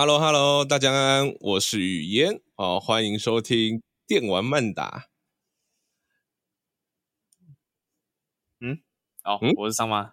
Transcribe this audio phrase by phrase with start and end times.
[0.00, 5.08] Hello Hello，大家安，我是雨嫣哦，欢迎收听电玩慢打。
[8.60, 8.78] 嗯，
[9.24, 10.12] 哦，嗯，我是桑妈。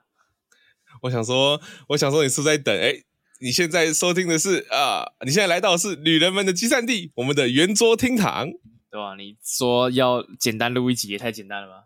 [1.04, 2.76] 我想说，我想说，你是在等？
[2.76, 3.04] 哎，
[3.40, 8.50] 你现在收听的是啊，你现在来到的是女人们的集散地，我们的圆桌厅堂，
[8.90, 9.14] 对吧？
[9.16, 11.84] 你说要简单录一集，也太简单了吧？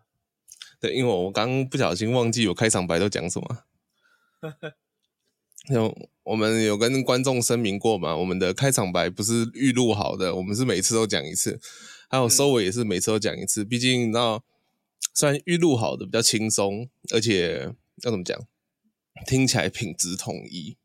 [0.80, 3.64] 对，因为我刚不小心忘记我开场白都讲什么。
[5.68, 8.16] 有我们有跟观众声明过嘛？
[8.16, 11.60] 我们的开场白不是预录好的，我们是每次都讲一次，
[12.08, 13.64] 还有收尾也是每次都讲一次。
[13.64, 14.42] 毕竟你知道，
[15.14, 18.38] 虽然预录好的比较轻松，而且要怎么讲，
[19.26, 20.76] 听起来品质统一，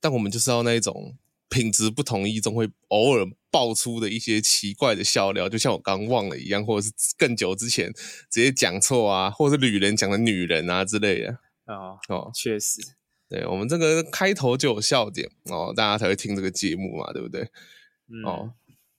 [0.00, 1.16] 但我们就是要那一种
[1.48, 7.92] 品质不统一中会偶尔爆出的一些奇怪的笑料，就像我刚忘了一样，或者是更久之前
[8.30, 11.38] 直接讲错啊，或者是女人讲的女人啊之类的。
[11.66, 12.80] 哦哦，确实，
[13.28, 17.40] 对，我们这个开头就有笑点哦，大家才会听这个节目嘛，对不对？
[18.08, 18.52] 嗯、哦，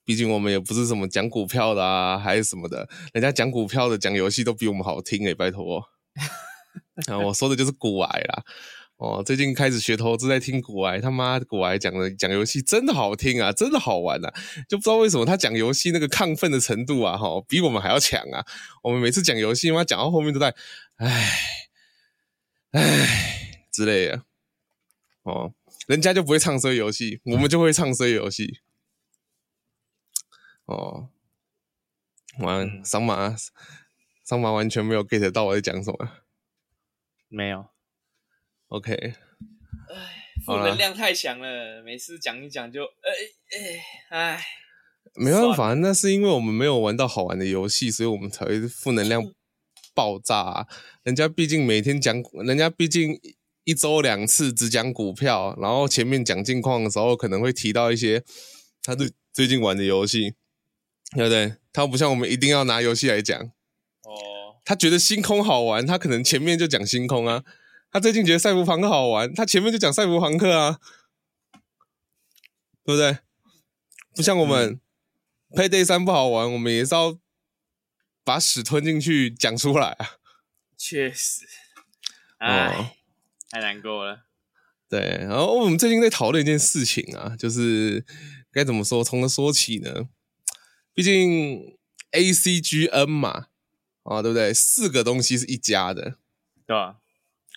[0.04, 5.84] 毕竟我们也不是什么讲股票的啊，还是什么的，人家讲股票的、讲游戏都比我们好听诶，拜托。
[7.08, 8.44] 啊，我说的就是股癌啦。
[8.98, 14.34] 哦，最近开始学投资，在听股癌，他妈股癌讲的讲游戏真的好听啊，真的好玩啊，
[14.68, 18.44] 就不知道为什么他讲游戏那个亢奋的程度啊，哈，比我们还要强啊。
[18.82, 20.56] 我们每次讲游戏，妈讲到后面都在，
[20.96, 21.30] 唉。
[22.72, 23.45] 唉，
[23.76, 24.24] 之类的
[25.24, 25.54] 哦，
[25.86, 28.62] 人家就不会唱衰游戏，我们就会唱衰游戏。
[30.64, 31.10] 哦，
[32.40, 33.36] 完，桑麻，
[34.24, 36.10] 桑麻完全没有 get 到我在讲什么。
[37.28, 37.68] 没有。
[38.70, 38.94] OK。
[39.90, 43.12] 唉，负能量太强了，每次讲一讲就，哎
[43.52, 44.46] 哎唉。
[45.16, 49.34] 没办法，那是因为我们没有玩到好玩的游戏，所以我们才会负能量。
[49.94, 50.68] 爆炸啊！
[51.04, 53.18] 人家毕竟每天讲，人家毕竟
[53.66, 58.24] 一周两次只讲股票，然后前面讲近况的时候可能会提到一些
[58.82, 60.36] 他最最近玩的游戏，
[61.12, 61.58] 对不对？
[61.74, 64.56] 他不像我们一定要拿游戏来讲哦。
[64.64, 67.44] 他觉得星空好玩，他可能前面就讲星空啊。
[67.92, 70.80] 他最近觉得赛博朋克好玩，他前面就讲赛博朋克啊，
[72.86, 73.18] 对不对？
[74.16, 74.80] 不像我们、
[75.50, 77.20] 嗯、Payday 3不好玩，我们也是要。
[78.28, 80.18] 把屎吞进去讲出来啊！
[80.76, 81.46] 确实，
[82.40, 82.90] 哎、哦，
[83.56, 84.26] 太难过了。
[84.90, 88.06] 对，然后我们最近在讨论一件事情啊，就是
[88.52, 90.10] 该怎么说，从何说起呢？
[90.94, 91.78] 毕竟
[92.12, 93.48] ACGN 嘛，
[94.04, 94.54] 啊，对不对？
[94.54, 96.18] 四个东西是一家的，
[96.68, 96.98] 对吧？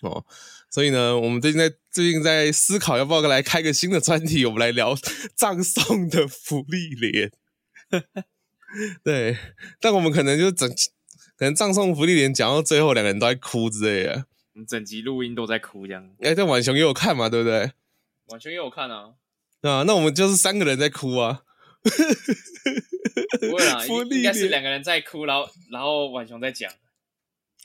[0.01, 0.25] 哦，
[0.71, 4.95] 所以呢，我们最近在最近在思考要不要来开个新的专题，我们来聊
[5.35, 7.29] 葬送的福利莲。
[9.03, 9.37] 对，
[9.81, 10.69] 但我们可能就整，
[11.35, 14.28] 可能葬送福利莲讲到最后，两个人都在哭之类的。
[14.59, 16.03] 我们整集录音都在哭，这样。
[16.19, 17.71] 哎，欸，但晚熊也有看嘛，对不对？
[18.25, 19.13] 晚熊也有看啊。
[19.61, 21.43] 啊，那我们就是三个人在哭啊。
[23.39, 26.69] 不会啊， 应该是两个人在哭，然后然后晚熊在讲。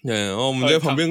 [0.05, 1.11] 对，然后我们在旁边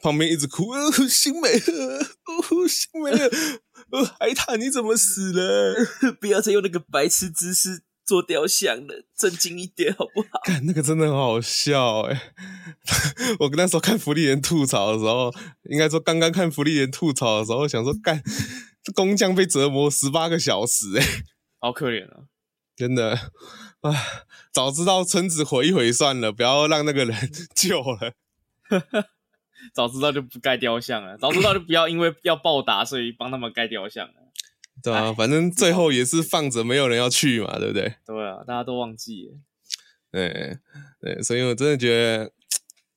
[0.00, 3.10] 旁边一直哭，呃，星美，呃，星美，
[3.90, 5.74] 呃，海獭你怎么死了？
[6.20, 7.82] 不要再用那个白痴姿势。
[8.10, 10.40] 做雕像的，正经一点 好不好？
[10.42, 12.32] 看那个真的很好笑哎！
[13.38, 15.32] 我那时候看福利人吐槽的时候，
[15.70, 18.20] 应该说刚刚看福利人吐槽的时候，想说干
[18.82, 21.06] 这工匠被折磨十八个小时哎，
[21.60, 22.24] 好可怜啊！
[22.74, 23.12] 真的
[23.82, 23.94] 啊，
[24.52, 27.16] 早知道村子毁一毁算了，不要让那个人
[27.54, 28.14] 救了。
[29.72, 34.14] 早知道就不盖雕像了，早知道就不要因为要报答，所以帮他们盖雕像了。
[34.82, 37.94] 对啊，反正最后也是放着，没有人要去嘛，对不对？
[38.06, 39.38] 对啊，大家都忘记了。
[40.10, 40.58] 对
[41.00, 42.32] 对，所以我真的觉得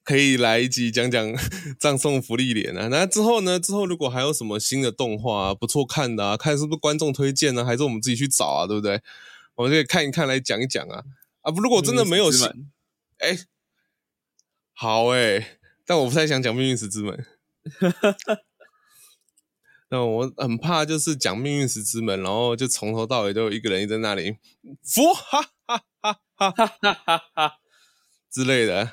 [0.04, 1.34] 可以来一集讲讲
[1.80, 2.88] 葬送福利脸啊。
[2.88, 3.60] 那之后呢？
[3.60, 9.02] 之后如果还有什么新的动画啊，不错看的啊，看是不是观众推荐呢，还是我们自己去找啊，对不对？
[9.56, 11.04] 我们就可以看一看，来讲一讲啊。
[11.42, 12.48] 啊，不，如果真的没有新，
[13.20, 13.38] 哎，
[14.74, 17.26] 好哎，但我不太想讲命运石之门。
[19.94, 24.38] 那我很怕，就是讲《命运石之门》，然后就从头到尾都一个人一直在那里，
[24.82, 27.60] 佛哈哈哈哈哈哈哈哈
[28.28, 28.92] 之类的。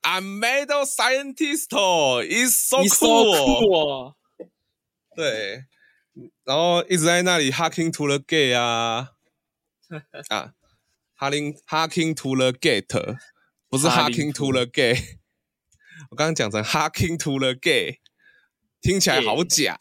[0.00, 4.14] I'm made of scientist, it's so cool.
[5.14, 5.66] 对，
[6.44, 9.10] 然后一直在那里 hacking to the gate 啊
[10.30, 10.54] 啊
[11.18, 13.18] ，hacking hacking to the gate，
[13.68, 15.18] 不是 hacking to the gate，
[16.08, 17.98] 我刚刚讲成 hacking to the gate，
[18.80, 19.78] 听起来好假。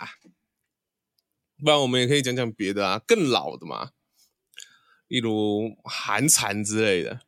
[1.64, 3.92] 不然我们也可以讲讲别的啊，更老的嘛，
[5.08, 7.22] 例如寒蝉之类的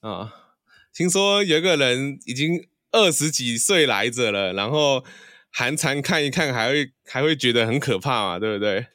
[0.00, 0.36] 啊。
[0.92, 5.04] 听说有个人已经二十几岁来着了，然后
[5.50, 8.86] 寒蝉看一看还会还会觉得很可怕嘛，对不对？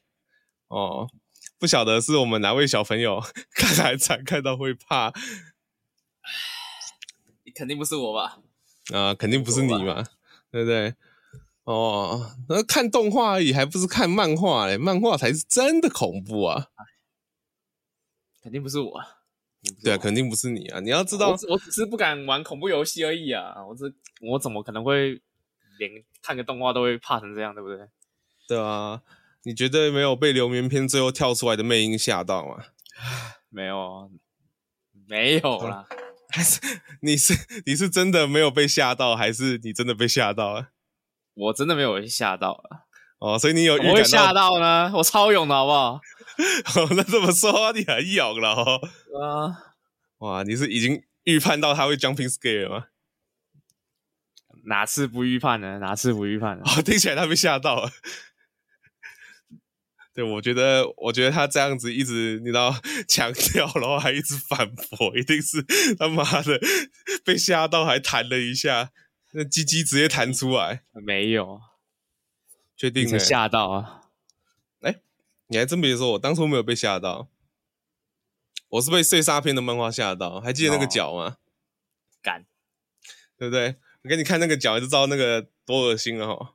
[0.67, 1.09] 哦，
[1.57, 3.23] 不晓得是我们哪位小朋友
[3.55, 5.11] 看寒蝉看到会怕，
[7.55, 8.39] 肯定不是我吧？
[8.93, 10.03] 啊，肯定不是你嘛，
[10.51, 10.93] 对不对？
[11.65, 14.77] 哦，那看动画而已，还不是看漫画嘞？
[14.77, 16.67] 漫画才是真的恐怖啊！
[18.41, 19.03] 肯定不是我，
[19.83, 20.79] 对啊，肯定不是你啊！
[20.79, 23.55] 你要知道，我我只是不敢玩恐怖游戏而已啊！
[23.65, 23.91] 我这
[24.21, 25.19] 我怎么可能会
[25.79, 25.91] 连
[26.21, 27.79] 看个动画都会怕成这样，对不对？
[28.47, 29.01] 对啊，
[29.43, 32.63] 你绝对没有被流眠篇最后跳出来的魅音吓到吗？
[33.49, 34.11] 没有，
[35.07, 35.87] 没有啦。
[36.29, 36.59] 还是
[37.01, 37.33] 你是
[37.65, 40.69] 你是真的没有被吓到，还是你真的被吓到了？
[41.35, 42.85] 我真的没有吓到了。
[43.19, 43.75] 哦，所以你有？
[43.75, 44.91] 我会吓到呢？
[44.93, 45.93] 我超勇的好不好？
[46.75, 48.79] 哦，那这么说你很勇了哦。
[49.21, 49.75] 啊，
[50.19, 52.87] 哇，你是已经预判到他会 jumping scare 吗？
[54.65, 55.79] 哪次不预判呢？
[55.79, 56.63] 哪次不预判呢？
[56.65, 57.89] 哦，听起来他被吓到了。
[60.13, 62.73] 对，我觉得，我觉得他这样子一直，你知道，
[63.07, 65.61] 强调，然后还一直反驳，一定是
[65.97, 66.59] 他妈的
[67.23, 68.91] 被吓到，还弹了一下，
[69.37, 70.83] 那鸡鸡直接弹出来。
[71.05, 71.59] 没有，
[72.77, 74.01] 确定没吓到啊？
[74.79, 75.01] 哎、欸，
[75.47, 77.27] 你还真别说，我当初没有被吓到，
[78.69, 81.35] 我是被碎沙片的漫画吓到，还记得那个脚吗？
[82.21, 82.45] 敢、哦，
[83.37, 83.75] 对不对？
[84.03, 86.53] 我给你看那个脚，就知道那个多恶心了哈。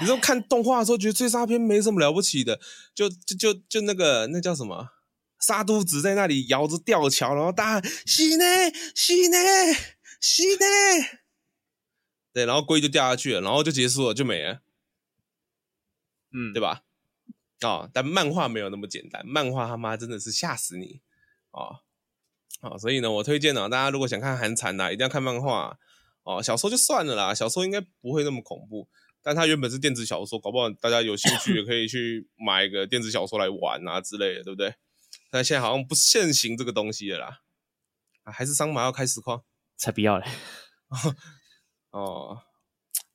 [0.00, 2.60] 你说看动画的时候觉得碎沙片没什么了不起的，
[2.94, 4.90] 就就就就那个那叫什么
[5.40, 9.38] 沙都子在那里摇着吊桥，然后大喊西内西内
[10.20, 10.66] 西内，
[12.32, 14.62] 对，然后龟就掉下去了，然后就结束了，就没了，
[16.32, 16.82] 嗯，对吧？
[17.60, 21.00] 哦，但漫画没有那么简单，漫画他妈真的是吓死你
[21.50, 21.80] 哦，
[22.60, 25.78] 哦，所以呢，我推荐呢，大家如果想看韩蝉呐，一定要看漫画
[26.24, 28.88] 哦，小说就算了啦，小说应该不会那么恐怖。
[29.24, 34.74] 但它原本是电子小说，搞不好大家有兴趣也可以去买一个电子小说来玩啊之类的，对不对？
[35.30, 37.40] 但现在好像不盛行这个东西了啦，
[38.24, 39.44] 啊，还是桑麻要开实况？
[39.76, 40.26] 才不要嘞！
[41.92, 42.42] 哦，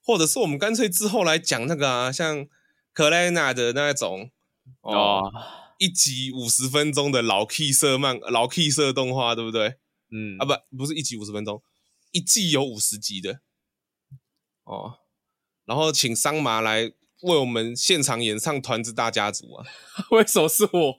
[0.01, 2.47] 或者是我们干脆之后来讲那个啊，像
[2.93, 4.31] 克莱纳的那种
[4.81, 5.31] 哦，哦，
[5.77, 9.75] 一集五十分钟的老 K 色漫老 K 色动画，对不对？
[10.09, 11.61] 嗯，啊不，不是一集五十分钟，
[12.11, 13.41] 一季有五十集的
[14.63, 14.99] 哦。
[15.65, 16.83] 然后请桑麻来
[17.23, 19.67] 为我们现场演唱《团子大家族》啊？
[20.11, 20.95] 为什么是我？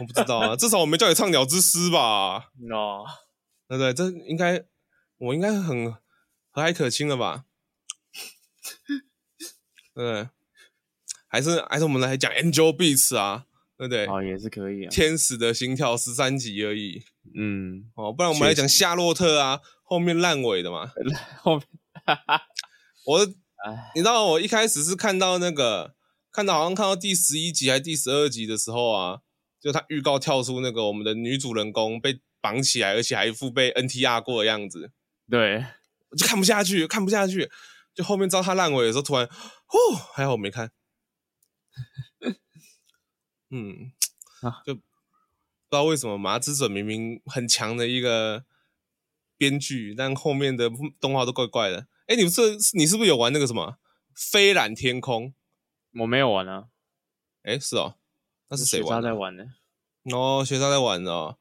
[0.00, 3.04] 我不知道啊，至少我没叫你唱《鸟之诗》吧？No，
[3.68, 3.92] 对不对？
[3.92, 4.64] 这应该
[5.18, 5.92] 我应该很
[6.56, 7.44] 和蔼可亲了吧？
[9.94, 10.28] 对，
[11.28, 13.44] 还是还是我们来讲《Angel Beats》啊？
[13.76, 14.06] 对不对？
[14.06, 14.88] 哦，也是可以啊。
[14.88, 17.04] 天使的心跳十三集而已。
[17.38, 20.90] 嗯，哦，不然我们来讲《夏洛特》啊，后面烂尾的嘛。
[21.42, 21.66] 后面，
[23.04, 23.34] 我。
[23.94, 25.94] 你知道我一开始是看到那个，
[26.30, 29.18] 看到好像看到第十一集还是第十二集的时候啊，
[29.60, 34.92] 就他预告跳出那个我们的女主人公被绑起来，而且还一副被 NTR 过的样子。
[35.28, 35.64] 对，
[36.10, 37.50] 我就看不下去，看不下去。
[37.94, 39.78] 就后面知道他烂尾的时候，突然，哦，
[40.14, 40.70] 还好我没看。
[43.50, 43.92] 嗯，
[44.42, 44.84] 啊就不知
[45.70, 48.44] 道为什么麻枝准明明很强的一个
[49.36, 50.70] 编剧，但后面的
[51.00, 51.86] 动画都怪怪的。
[52.06, 53.78] 哎，你这你是不是有玩那个什么
[54.14, 55.34] 飞览天空？
[56.00, 56.68] 我没有玩啊。
[57.42, 57.96] 哎，是哦，
[58.48, 58.88] 那是谁玩？
[58.88, 59.44] 学渣在玩呢。
[60.12, 61.38] 哦，学渣在玩哦。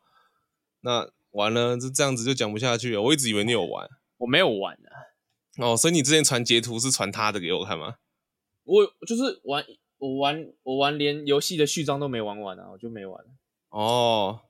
[0.81, 3.01] 那完了，就这样子就讲不下去了。
[3.01, 5.63] 我一直以为你有玩，我没有玩啊。
[5.63, 7.95] 哦，所以你之前传截图是传他的给我看吗？
[8.63, 9.65] 我就是玩，
[9.97, 13.23] 我玩，我玩，连游戏的序章都没玩完啊，我就没玩。
[13.69, 14.41] 哦，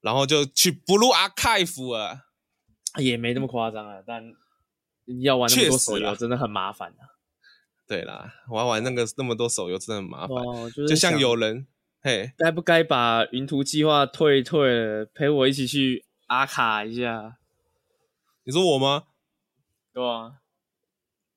[0.00, 2.26] 然后就去 Blue Archive 啊，
[2.98, 4.34] 也没那么夸张啊，但。
[5.22, 7.14] 要玩那么多手游真的很麻烦啊！
[7.86, 10.36] 对啦，玩玩那个那么多手游真的很麻烦。
[10.36, 11.64] 哦，就是就像有人，
[12.02, 17.36] 嘿，该不该把云图计划退一退了，陪我一起去阿卡一下？
[18.46, 19.02] 你说我吗？
[19.92, 20.38] 对啊，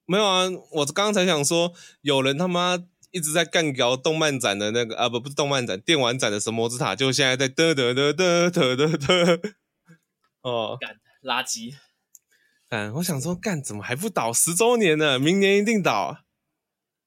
[0.05, 2.77] 没有啊，我刚刚才想说，有人他妈
[3.09, 9.53] 一直在干掉动漫展的那个啊，不不是动漫展，电玩展的神魔之塔，就现在在嘚嘚嘚嘚嘚嘚嘚，
[10.41, 11.73] 哦，干垃圾。
[12.69, 14.31] 嗯，我想说，干怎么还不倒？
[14.31, 16.25] 十周年呢，明年一定倒，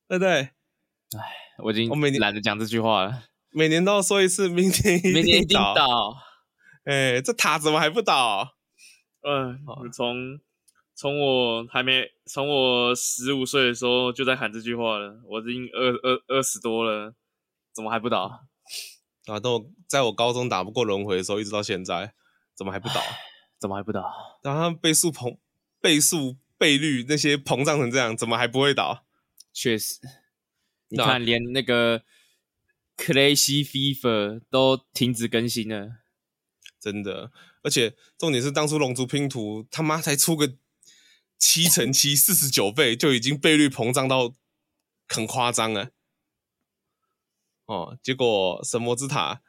[0.09, 0.33] 对不对？
[0.33, 0.53] 哎，
[1.63, 3.23] 我已经我每年懒得讲这句话了。
[3.51, 5.15] 每年都要说一次，明年一定倒。
[5.15, 6.17] 明年一定倒。
[6.87, 8.57] 哎，这塔怎么还不倒？
[9.23, 9.59] 嗯，
[9.93, 10.41] 从
[10.95, 17.15] 从我还没从我十五岁的时候就在喊这句话了，我已经二二二十多了，
[17.73, 18.47] 怎么还不倒？
[19.27, 22.15] 啊，都在我高中打不过轮回的时候，一直到现在，
[22.55, 23.01] 怎么还不倒？
[23.59, 24.13] 怎么还不倒？
[24.43, 25.39] 然后倍速膨。
[25.81, 29.05] 倍速倍率那些膨胀成这样，怎么还不会倒？
[29.53, 29.99] 确实，
[30.91, 32.05] 你看连那个
[32.97, 35.97] Classy FIFA 都停止更新了，
[36.79, 37.33] 真的。
[37.63, 40.57] 而且重点是，当初龙族拼图他妈才出个
[41.39, 44.33] 七乘七四十九倍，就已经倍率膨胀到
[45.09, 45.91] 很夸张了。
[47.67, 49.43] 哦，结果神魔之塔，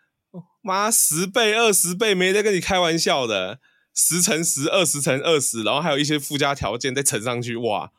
[0.61, 3.59] 妈十倍二十倍没得跟你开玩笑的，
[3.93, 7.91] 十乘十二十乘二十，然后还有一些附加条件再乘上去，哇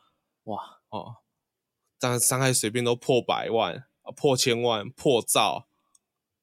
[0.44, 1.16] 哇哦，
[1.99, 5.68] 但伤害随便都破百万啊，破千万，破兆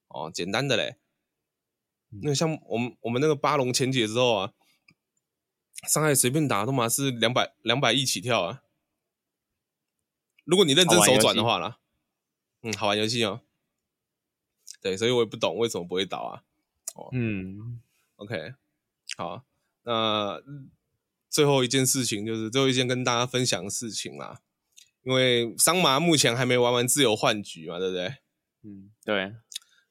[0.08, 1.01] 哦，简单的嘞。
[2.22, 4.54] 那像我们我们那个巴龙前解之后啊，
[5.88, 8.64] 伤害随便打都嘛是两百两百亿起跳啊。
[10.44, 11.80] 如果你认真手转的话啦，
[12.64, 13.42] 嗯，好玩游戏哦。
[14.82, 16.44] 对，所以我也不懂为什么不会倒啊。
[16.96, 17.82] 哦，嗯
[18.18, 18.54] ，OK，
[19.16, 19.46] 好，
[19.84, 20.42] 那
[21.30, 24.42] 最后一件事情就是最后一件跟大家分享的事情啦。
[25.04, 28.16] 因为桑麻目前还没玩完自由幻局嘛，对不对？
[28.64, 29.36] 嗯，对。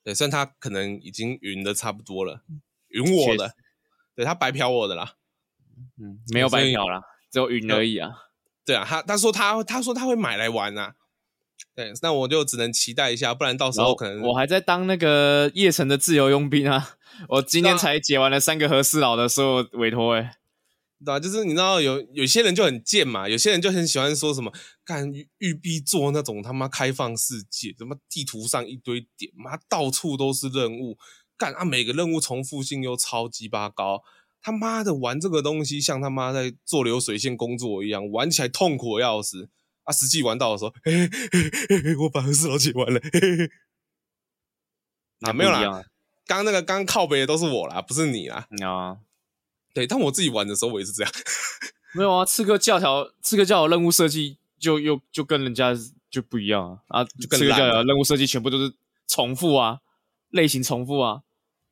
[0.02, 2.42] 对，虽然他可能已经云的差不多了，
[2.88, 3.54] 云我的，
[4.14, 5.14] 对他白嫖我的啦，
[6.00, 8.10] 嗯，没有白嫖啦，只有云而已啊。
[8.64, 10.94] 对啊，他他说他他说他会买来玩啊，
[11.74, 16.96] 对，那我就只能期待一下，不然到时候可能我还在当那个叶城的自由佣兵啊，
[17.28, 20.36] 我今天才解完了三个和事佬的所有委托哎。
[21.02, 24.52] 对啊，就是你知道有有些人就很贱嘛，有些人就很喜欢说什么
[24.84, 30.98] 干玉碧做那种他妈开放世界，什么地图上一堆点，妈到处都是任务，
[31.38, 34.02] 干啊每个任务重复性又超级巴高，
[34.42, 39.48] 他妈的玩这个东西像他妈在做流水线工作一样，玩起来痛苦的要死
[39.84, 39.92] 啊！
[39.92, 43.50] 实际玩到的时候，嘿嘿嘿嘿，我把和事佬解完了，嘿嘿嘿，
[45.20, 45.82] 啊没有啦，
[46.26, 48.98] 刚刚那个刚靠北的都是我啦，不是你啦，啊。
[49.72, 51.12] 对，但我自己玩的时候，我也是这样。
[51.92, 55.74] 没有啊，刺客教条，刺客教条任务设计就又就跟人家
[56.08, 57.04] 就不一样啊啊！
[57.04, 58.72] 刺客教条任务设计全部都是
[59.08, 59.80] 重复啊，
[60.30, 61.22] 类型重复啊。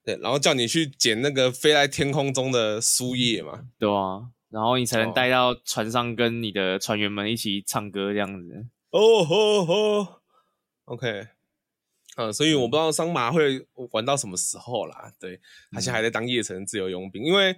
[0.04, 8.66] 对，然后叫你去捡那个飞在天空中的树叶嘛，对啊，然后你才能带到船上跟你的船员们一起唱歌这样子。
[8.90, 10.20] 哦吼吼
[10.86, 11.28] ，OK，
[12.16, 15.12] 啊，所以我不知道桑麻会玩到什么时候啦。
[15.20, 15.40] 对，
[15.70, 17.56] 他现在还在当夜城自由佣兵，因为。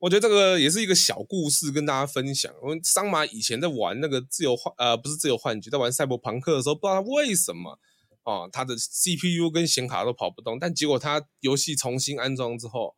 [0.00, 2.50] 我觉得这个也是一个小故事，跟大家分享。
[2.62, 7.78] 我们桑马以前在玩那个自由幻，呃，不是自由幻局，在玩赛博朋克的时候，不知道他为什么
[8.24, 10.58] 哦，他的 CPU 跟显卡都跑不动。
[10.58, 12.96] 但结果他游戏重新安装之后，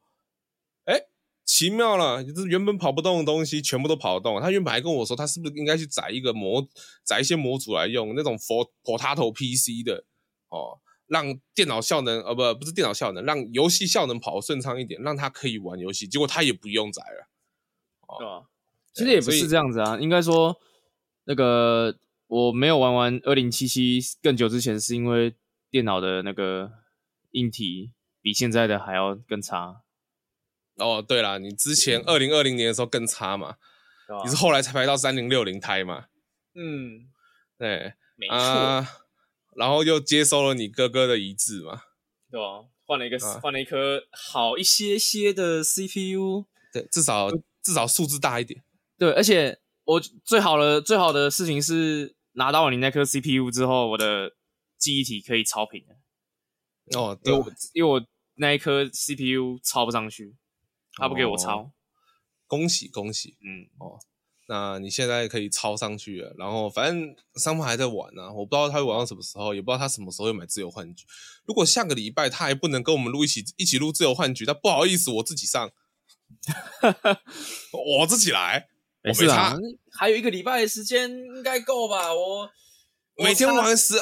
[0.84, 1.06] 哎，
[1.44, 4.40] 奇妙了，就是原本跑不动的东西全部都跑得动。
[4.40, 6.64] 他原本还跟我说，他是不是应该去载一个模，
[7.02, 10.04] 载一些模组来用那种 for Potato PC 的
[10.50, 10.78] 哦。
[11.12, 16.08] 让电脑效能，呃，不，不是电脑效能，让游戏效能跑顺畅一点，让他可以玩游戏。
[16.08, 17.28] 结果他也不用载了，
[18.18, 18.46] 对？
[18.94, 20.58] 其实也不是这样子啊，应该说，
[21.24, 21.94] 那个
[22.28, 25.34] 我没有玩完二零七七更久之前，是因为
[25.70, 26.72] 电脑的那个
[27.32, 27.92] 硬体
[28.22, 29.82] 比现在的还要更差。
[30.76, 33.56] 哦，对了，你之前二零二零年的时候更差嘛？
[34.24, 36.06] 你是后来才排到三零六零胎嘛？
[36.54, 37.08] 嗯，
[37.58, 38.36] 对，没错。
[38.36, 38.88] 呃
[39.56, 41.82] 然后又接收了你哥哥的遗志嘛，
[42.30, 42.68] 对吧？
[42.84, 47.30] 换了一个，啊、换了一颗好一些些的 CPU，对，至少
[47.62, 48.62] 至少数字大一点。
[48.98, 54.32] 对，而且我最好的最好的事情是拿到了你那颗 CPU 之后，我的
[54.78, 55.84] 记忆体可以超频。
[56.96, 60.36] 哦，对，因为，因为我那一颗 CPU 超不上去，
[60.94, 61.58] 他不给我超。
[61.60, 61.72] 哦、
[62.46, 63.98] 恭喜恭喜，嗯，哦。
[64.48, 71.06] 那你现在可以抄上去了，然后反正桑麻还在玩呢、啊，我不知道他会玩到什么时候，也不知道他什么时候会买自由幻局。
[71.46, 75.70] 如果下个礼拜他还不能跟我们录一起一起录自由幻局，那不好意思，我自己上，
[78.00, 78.68] 我自己来，
[79.02, 79.56] 没事啊，
[79.92, 82.12] 还有一个礼拜的时间应该够吧？
[82.12, 82.50] 我，
[83.16, 83.94] 我每天玩十，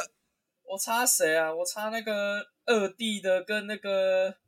[0.64, 1.54] 我差谁啊？
[1.54, 4.39] 我差那个二弟的跟那个。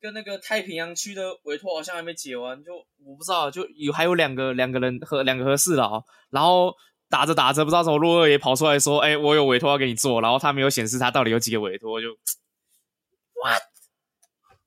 [0.00, 2.72] 跟那个太平洋区的委托好像还没解完，就
[3.04, 6.74] 我不知道，就有还有两个两个人和两个和事佬，然后
[7.08, 12.08] 打着打着不知道怎么洛二爷跑出来说，哎、欸，我有委托要给你做，然后他没有显示他到底有几个委托，就
[13.42, 13.62] what？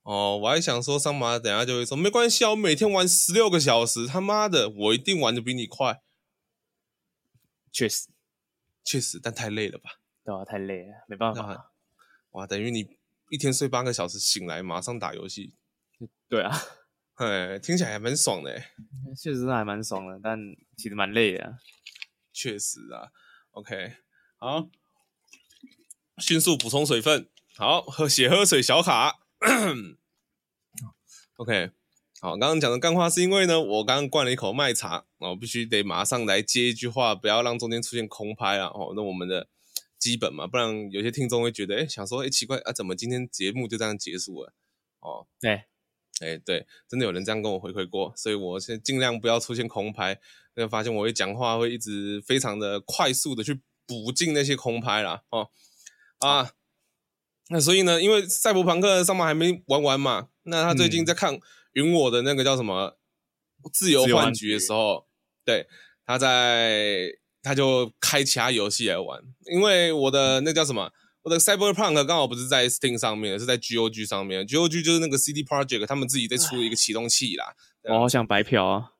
[0.04, 6.02] 哦，我还想说桑麻等下就会说没关系啊，我每天玩十六个小时，他妈的，我一定玩的比你快。
[7.72, 8.10] 确实，
[8.84, 9.92] 确实，但太累了吧？
[10.24, 11.72] 对啊，太累了，没办法。
[12.32, 12.98] 哇，等于你。
[13.34, 15.56] 一天睡八个小时，醒来马上打游戏。
[16.30, 16.56] 对啊，
[17.16, 18.62] 哎，听起来还蛮爽的，
[19.20, 20.38] 确实还蛮爽的，但
[20.78, 21.58] 其实蛮累的。
[22.32, 23.10] 确实啊
[23.54, 23.96] ，OK，
[24.38, 24.70] 好，
[26.20, 29.22] 迅速补充水分，好，喝血喝水小卡。
[31.38, 31.72] OK，
[32.22, 38.68] 好，刚刚讲的干话是因为呢，我刚刚灌了一口麦茶，我必须得马上来接一句话，不要让中间出现空拍啊。
[38.68, 39.48] 哦，那我们的
[40.04, 44.54] 基本嘛，不然有些听众会觉得，哎，想说，哎，奇怪啊，怎么今天节目就这样结束了？
[45.00, 45.64] 哦，对，
[46.20, 50.12] 哎，对，真的有人这样跟我回馈过，所以我现在尽量不要出现空拍，
[50.56, 55.24] 因为发现我会讲话会一直非常的快速的去补进那些空拍啦。
[55.30, 55.50] 哦，
[56.20, 56.52] 啊，
[57.48, 61.36] 那所以呢，因为赛博朋克上面还没玩完嘛，那他最近在看。
[61.36, 61.42] 嗯
[61.74, 63.00] 云我的那个叫什么
[63.74, 65.08] 自由幻局的时候，
[65.44, 65.68] 对，
[66.06, 67.10] 他在
[67.44, 77.54] 他就开其他游戏来玩，因为我的那叫什么，我的 Cyberpunk 刚好不是在 Steam 上面，是在 GOG 上面，GOG 就是那个 CD Project 他们自己在出的一个启动器啦。
[77.84, 78.92] 我好想白嫖啊，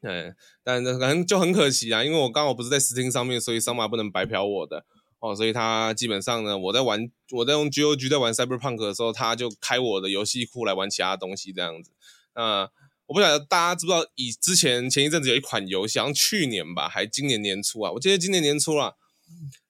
[0.00, 0.34] 对，
[0.64, 4.84] 但是可能就很可惜啊，因为我刚好不是在 Steam 上面，所以桑马不能白嫖我的
[5.20, 7.10] 哦，所以他基本上呢，我在玩。
[7.30, 11.90] 我在用 GOG 在玩 Cyberpunk 的时候，他就开我的游戏库来玩其他东西这样子。
[12.34, 12.70] 那
[13.08, 18.94] 我不晓得大家知不知道，以之前前一阵子有一款游戏，好像去年吧，还今年年初啊，我记得今年年初啦，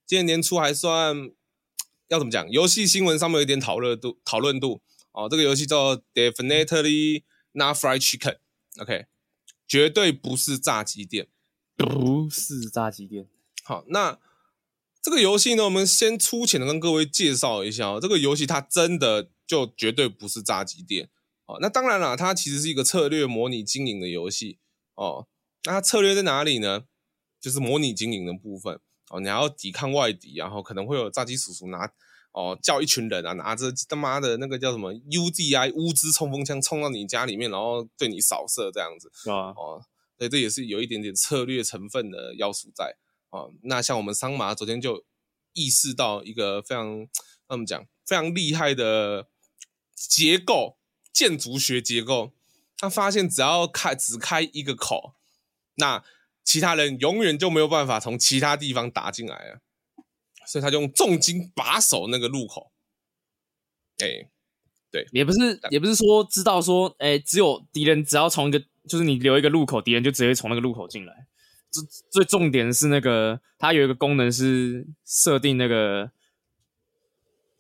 [0.07, 1.30] 今年年初还算
[2.09, 2.50] 要怎么讲？
[2.50, 5.28] 游戏新闻上面有一点讨论度，讨论度哦。
[5.30, 9.07] 这个游戏叫 Definitely Not Fried Chicken，OK，
[9.66, 11.28] 绝对不是炸鸡店，
[11.76, 13.26] 不是炸鸡店。
[13.64, 14.18] 好，那。
[15.00, 17.99] 这个游戏呢，我们先粗浅的跟各位介绍一下哦。
[18.02, 21.09] 这个游戏它真的就绝对不是炸鸡店
[21.49, 21.59] 哦。
[21.61, 24.61] 那当然了，它其实是一个策略模拟经营的游戏
[24.95, 25.26] 哦。
[25.64, 26.85] 那它策略在哪里呢？
[27.40, 29.19] 就是模拟经营的部分哦。
[29.21, 31.93] 你还要抵抗外敌，然后可能会有炸鸡叔叔拿
[32.33, 39.50] 哦叫一群人啊，拿着他妈的那个叫什么 U D I 乌兹冲锋枪冲到你家里面，然后对你扫射这样子啊？
[39.57, 39.83] 哦，
[40.17, 42.97] 所以这也是有一点点策略成分的要素在。
[43.31, 45.05] 哦，那像我们桑麻昨天就
[45.52, 47.07] 意识到一个非常，
[47.49, 49.28] 那么讲非常厉害的
[49.95, 50.77] 结构，
[51.12, 52.32] 建筑学结构。
[52.76, 55.14] 他发现只要开只开一个口，
[55.75, 56.04] 那
[56.44, 59.60] 其他人永远就没有办法从其他地方打进来了。
[60.47, 62.71] 所以他就用重金把守那个入口。
[63.99, 64.30] 哎，
[64.90, 71.26] 对，也不是也不是说知道说，哎，只有敌人只要从一个，就是你留一个入口，敌人就直接从那个入口进来。
[71.71, 76.10] 最最重点的是那个，它有一个功能是设定那个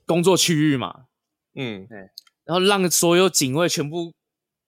[0.06, 1.06] 工作区域嘛，
[1.54, 2.08] 嗯，对，
[2.48, 4.14] 然后让所有警卫全部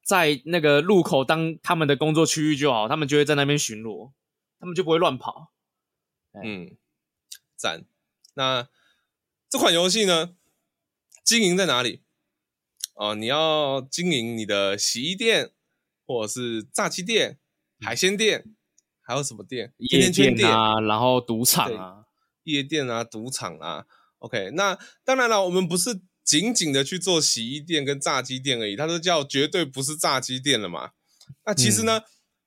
[0.04, 4.12] 在那个路口当他们的工作区域就好，他们就会在那边巡逻，
[4.58, 5.50] 他们就不会乱跑。
[6.44, 6.76] 嗯，
[7.56, 7.86] 赞。
[8.34, 8.68] 那
[9.48, 10.34] 这款游戏呢，
[11.24, 12.02] 经营在哪里？
[12.96, 15.50] 哦，你要经营你的洗衣店，
[16.04, 17.38] 或者是炸鸡店、
[17.80, 18.54] 海鲜店。
[19.00, 19.72] 还有什么店？
[19.78, 22.04] 夜店啊，然后赌场啊，
[22.44, 23.86] 夜店啊，赌场啊。
[24.18, 30.90] OK，那当然了，我们不是仅仅的去做洗衣店跟炸鸡店而已，它都叫绝对不是炸鸡店了嘛。
[31.46, 32.04] 那其实呢，嗯、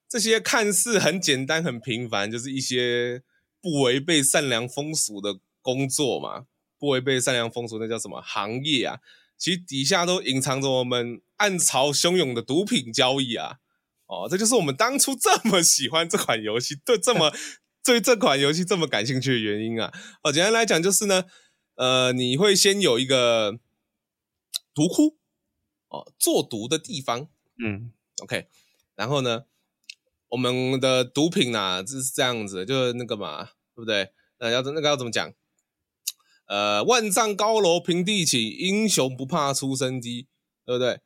[0.07, 3.23] 这些看似很简单、很平凡，就是一些
[3.61, 6.45] 不违背善良风俗的工作嘛，
[6.77, 8.99] 不违背善良风俗，那叫什么行业啊？
[9.37, 13.57] 其实底下都隐藏着我们暗潮汹涌的毒品交易啊。
[14.05, 17.33] 哦，这就是我们当初这么喜欢这款游戏，对这么
[17.83, 19.91] 对这款游戏这么感兴趣的原因啊。
[20.21, 21.23] 哦，简单来讲就是呢，
[21.75, 23.59] 呃，你会先有一个
[24.73, 25.17] 毒窟，
[25.89, 28.47] 哦，做毒的地方，嗯，OK，
[28.95, 29.45] 然后呢，
[30.29, 34.11] 我们的毒品呐、啊，就是这样子，就是那个嘛，对不对？
[34.39, 35.33] 那要那个要怎么讲？
[36.45, 40.27] 呃，万丈高楼平地起，英雄不怕出身低，
[40.65, 40.99] 对不对？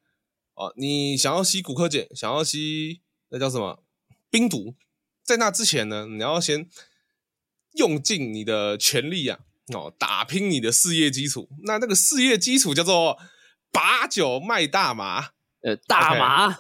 [0.56, 3.84] 哦，你想要吸骨科碱，想要吸那叫什么
[4.30, 4.76] 冰毒，
[5.24, 6.68] 在那之前呢，你要先
[7.74, 9.40] 用尽你的全力啊，
[9.74, 11.50] 哦，打拼你的事业基础。
[11.64, 13.18] 那那个事业基础叫做
[13.72, 15.30] 把酒卖大麻，
[15.62, 16.50] 呃，大麻。
[16.50, 16.58] Okay.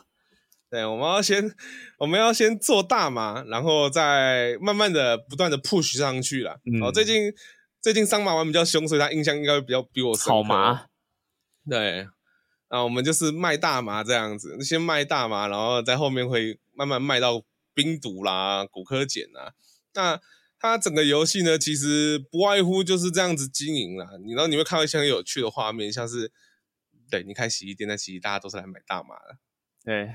[0.69, 1.55] 对，我们要先
[1.99, 6.59] 我们要先做大麻，然后再慢慢的不断的 push 上去了。
[6.65, 7.31] 嗯、哦，最近
[7.81, 10.31] 最近桑麻玩比较凶，所以他印象应该会比较比我深刻。
[10.31, 10.87] 好麻，
[11.69, 12.07] 对。
[12.67, 17.41] 啊，我们就是卖大麻这样子，先卖大麻，然后在后面会慢慢卖到
[17.73, 19.53] 冰毒啦、骨科碱啊。
[19.93, 20.19] 那
[20.59, 24.07] 它整个游戏呢，其实不外乎就是这样子经营啦。
[24.25, 26.31] 你然后你会看到一些很有趣的画面，像是
[27.09, 29.37] 对你开洗衣店，那其实大家都是来买大麻的。
[29.83, 30.07] 对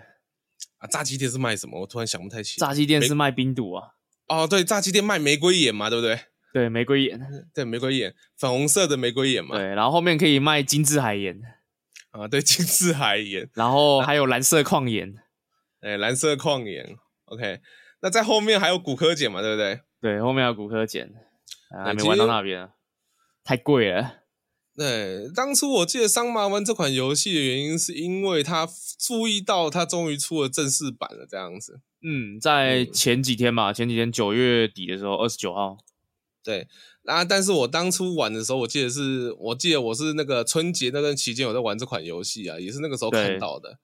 [0.78, 1.81] 啊，炸鸡店是卖什么？
[1.81, 2.59] 我突然想不太起。
[2.59, 3.90] 炸鸡店是卖冰毒啊。
[4.28, 6.18] 哦，对，炸鸡店卖玫瑰盐嘛，对不对？
[6.52, 7.20] 对，玫瑰盐，
[7.55, 9.57] 对，玫瑰盐，粉红色的玫瑰盐嘛。
[9.57, 11.40] 对，然后后面可以卖精致海盐。
[12.11, 15.14] 啊，对，金致海盐，然后还有蓝色矿盐，
[15.81, 17.61] 哎，蓝色矿盐，OK，
[18.02, 19.81] 那在后面还有骨科碱嘛，对不对？
[20.02, 21.12] 对，后面还有古柯碱，
[21.84, 22.68] 还没玩到那边，
[23.44, 24.16] 太贵了。
[24.74, 31.80] 对，当初我记得桑麻玩这款游戏的原因，是因为他注意到他终于出了正式版了，这样子。
[32.02, 35.78] 嗯，在前几天吧，嗯、前几天九月底的时候，二十九号。
[36.42, 36.66] 对，
[37.04, 43.78] 啊，但是我当初玩的时候，我记得是，我记得我是那个春节那段期间，我在玩这款游戏啊，也是那个时候看到的。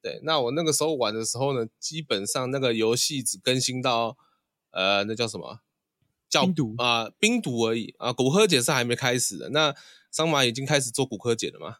[0.00, 4.16] 对，对，那我那个时候玩的时候呢，基本上那个游戏只更新到，
[4.78, 5.60] 呃，那叫什么？
[6.28, 9.48] 叫冰毒啊、呃，冰毒而已啊，骨科检是还没开始的。
[9.48, 9.74] 那
[10.10, 11.78] 桑麻已经开始做骨科检了吗？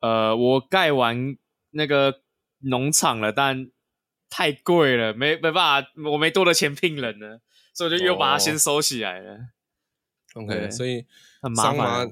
[0.00, 1.36] 呃，我盖完
[1.70, 2.22] 那个
[2.60, 3.70] 农场了，但
[4.30, 7.40] 太贵了，没没办法，我没多的钱聘人呢，
[7.74, 9.34] 所以我就又把它先收起来了。
[10.34, 11.04] 哦、OK，所以
[11.42, 12.10] 很麻烦。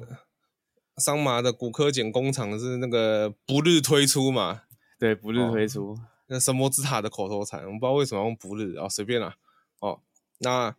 [0.97, 4.63] 桑麻的骨科检工厂是那个不日推出嘛？
[4.99, 5.93] 对，不日推出。
[5.93, 9.37] 哦、那神魔之塔的口头禅，我们不知道为什么要用不日啊，随便啦。
[9.83, 10.01] 哦，
[10.39, 10.75] 那。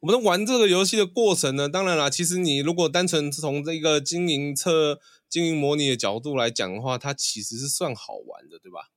[0.00, 8.92] 我们玩这个游戏的过程呢，当然啦，其实你如果单纯从这个经营车、经营模拟的角度来讲的话，它其实是算好玩的，对吧？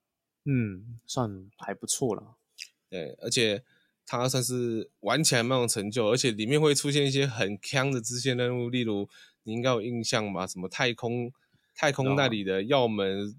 [0.45, 2.35] 嗯，算还不错了。
[2.87, 3.63] 对，而且
[4.05, 9.09] 它算是玩起来蛮有成就，而且里面会出现一些很锵的支线任务，例如
[9.41, 10.45] 你应该有印象吧？
[10.45, 11.33] 什么太空
[11.73, 13.35] 太空那里的要门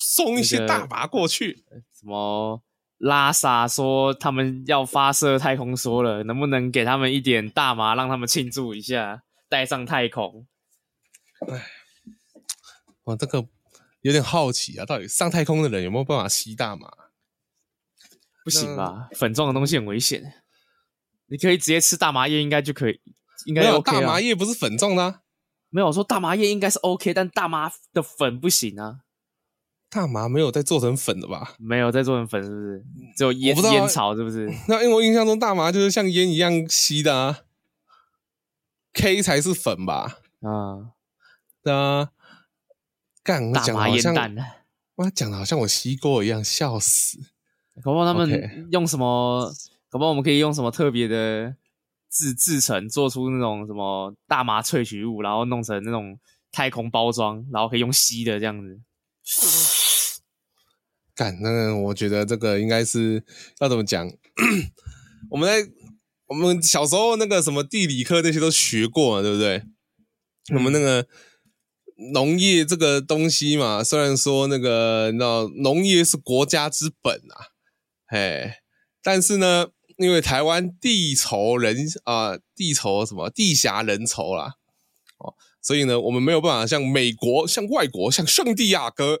[0.00, 2.60] 送一些大麻过去，那个、什么？
[2.98, 10.46] 拉萨说他们要发射太空梭了，能不能给他们一点大麻，让他们庆祝一下，带上太空？
[11.48, 11.66] 哎，
[13.04, 13.46] 我这个
[14.00, 16.90] 有点好奇啊，到底上太空的人有没有办法吸大麻？
[18.44, 20.42] 不行吧，粉状的东西很危险。
[21.26, 23.00] 你可以直接吃大麻叶，应该就可以，
[23.46, 25.20] 应该 OK 大麻叶不是粉状的啊？
[25.70, 29.00] 没有，我说大麻叶应该是 OK，但大麻的粉不行啊。
[29.90, 31.54] 大麻没有再做成粉的吧？
[31.58, 32.84] 没有再做成粉，是不是？
[33.16, 34.46] 只有烟烟草，是不是？
[34.68, 37.38] 那因为我印象中大麻就是像烟一样吸的啊
[38.92, 40.18] ，K 才是粉吧？
[40.42, 40.92] 啊，
[41.62, 42.10] 对啊，
[43.22, 44.14] 干，我讲的好像
[44.96, 47.18] 我讲的好像我吸过一样，笑死！
[47.82, 49.68] 可不好他们用什么？Okay.
[49.88, 51.54] 搞不好我们可以用什么特别的
[52.10, 56.18] 制制成，做出那种什么大麻萃取物，然后弄成那种
[56.52, 58.80] 太空包装，然后可以用吸的这样子。
[61.18, 63.24] 干，那个我觉得这个应该是
[63.58, 64.08] 要怎么讲？
[65.28, 65.68] 我们在
[66.28, 69.56] 我们小时候那个什么地理课那些都学过嘛，对不对？
[69.56, 71.08] 嗯、我们那个
[72.12, 77.50] 农业这个东西嘛，虽然说那个你知道农业是国家之本啊，
[78.06, 78.52] 嘿，
[79.02, 84.52] 但是呢，因为台湾地稠人啊、呃，地稠什么地狭人稠啦，
[85.18, 89.18] 哦，所以呢，我们没有办法像美国、像外国、像圣地亚哥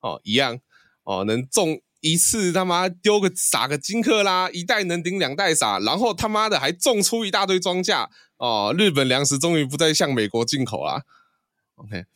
[0.00, 0.60] 哦一样。
[1.06, 8.74] 哦，能种一次他妈丢个撒个金克拉，一袋能顶两袋撒，然后他妈的还种出一大堆庄稼哦！
[8.76, 11.04] 日本粮食终于不再向美国进口啦。
[11.76, 12.06] OK，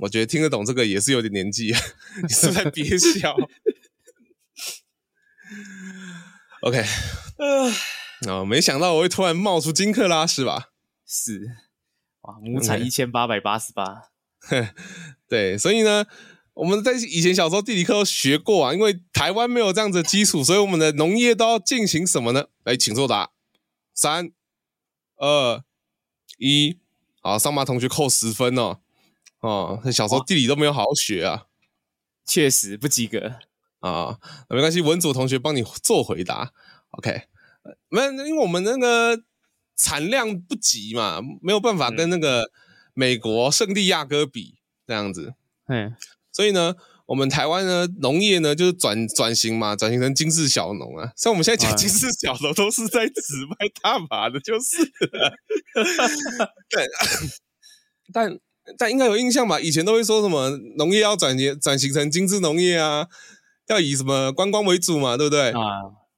[0.00, 1.74] 我觉得听得懂这个也是有点年纪，
[2.22, 3.36] 你是在憋笑。
[6.62, 6.82] OK，
[7.36, 7.70] 呃，
[8.32, 10.70] 哦，没想到我会突然冒出金克拉是吧？
[11.06, 11.42] 是，
[12.22, 14.04] 哇，亩产一千八百八十八。
[15.28, 16.06] 对，所以呢。
[16.58, 22.46] 我们在以前小时候地理课都学过啊，因为台湾没有这样子的基础，所以我们的农业都要进行什么呢？
[22.64, 23.30] 来，请作答。
[23.94, 24.32] 三、
[25.16, 25.62] 二、
[26.38, 26.76] 一，
[27.20, 28.80] 好，桑麻同学扣十分哦。
[29.38, 31.44] 哦，小时候地理都没有好好学啊，
[32.26, 33.36] 确实不及格
[33.78, 34.18] 啊。
[34.48, 36.52] 没关系，文组同学帮你做回答。
[36.90, 37.22] OK，
[37.88, 39.22] 没，因为我们那个
[39.76, 42.50] 产量不及嘛，没有办法跟那个
[42.94, 45.34] 美国圣地亚哥比这样子。
[45.68, 45.94] 嗯。
[46.38, 46.72] 所以呢，
[47.06, 51.10] 我们台湾呢，农业呢，就是转转型嘛，转型成精致小农啊。
[51.16, 55.34] 像我们现在讲精致小农，都是在指卖大麻的，就是了。
[56.70, 56.86] 对，
[58.14, 58.38] 但
[58.78, 59.58] 但应该有印象吧？
[59.58, 63.08] 以前都会说什么农业要转型转型成精致农业啊，
[63.66, 65.50] 要以什么观光为主嘛，对不对？
[65.50, 65.58] 啊，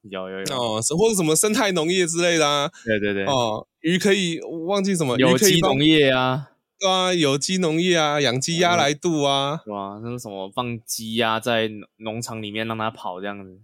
[0.07, 2.69] 有有有哦，或者什么生态农业之类的啊。
[2.85, 3.25] 对对对。
[3.25, 5.17] 哦，鱼可以忘记什么？
[5.17, 6.49] 有机农业啊。
[6.81, 9.99] 对啊，有机农业啊，养鸡鸭来度啊，对吧？
[10.03, 13.59] 那是什么放鸡鸭在农场里面让它跑这样子，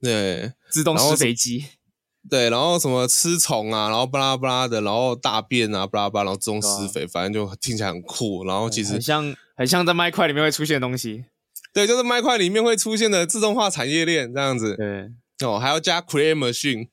[0.00, 1.64] 对，自动施肥机，
[2.30, 8.44] 对，然后什么吃虫啊，然后巴拉巴拉的，然后大便啊，巴拉巴拉，然后自动施肥，反正就听起来很酷。
[8.44, 11.24] 然后其实很像，很像在麦块里面会出现的东西，
[11.72, 14.76] 对，就是麦块里面会出现的自动化产业链这样子。
[14.76, 15.10] 对，
[15.48, 16.86] 哦，还要加 create machine。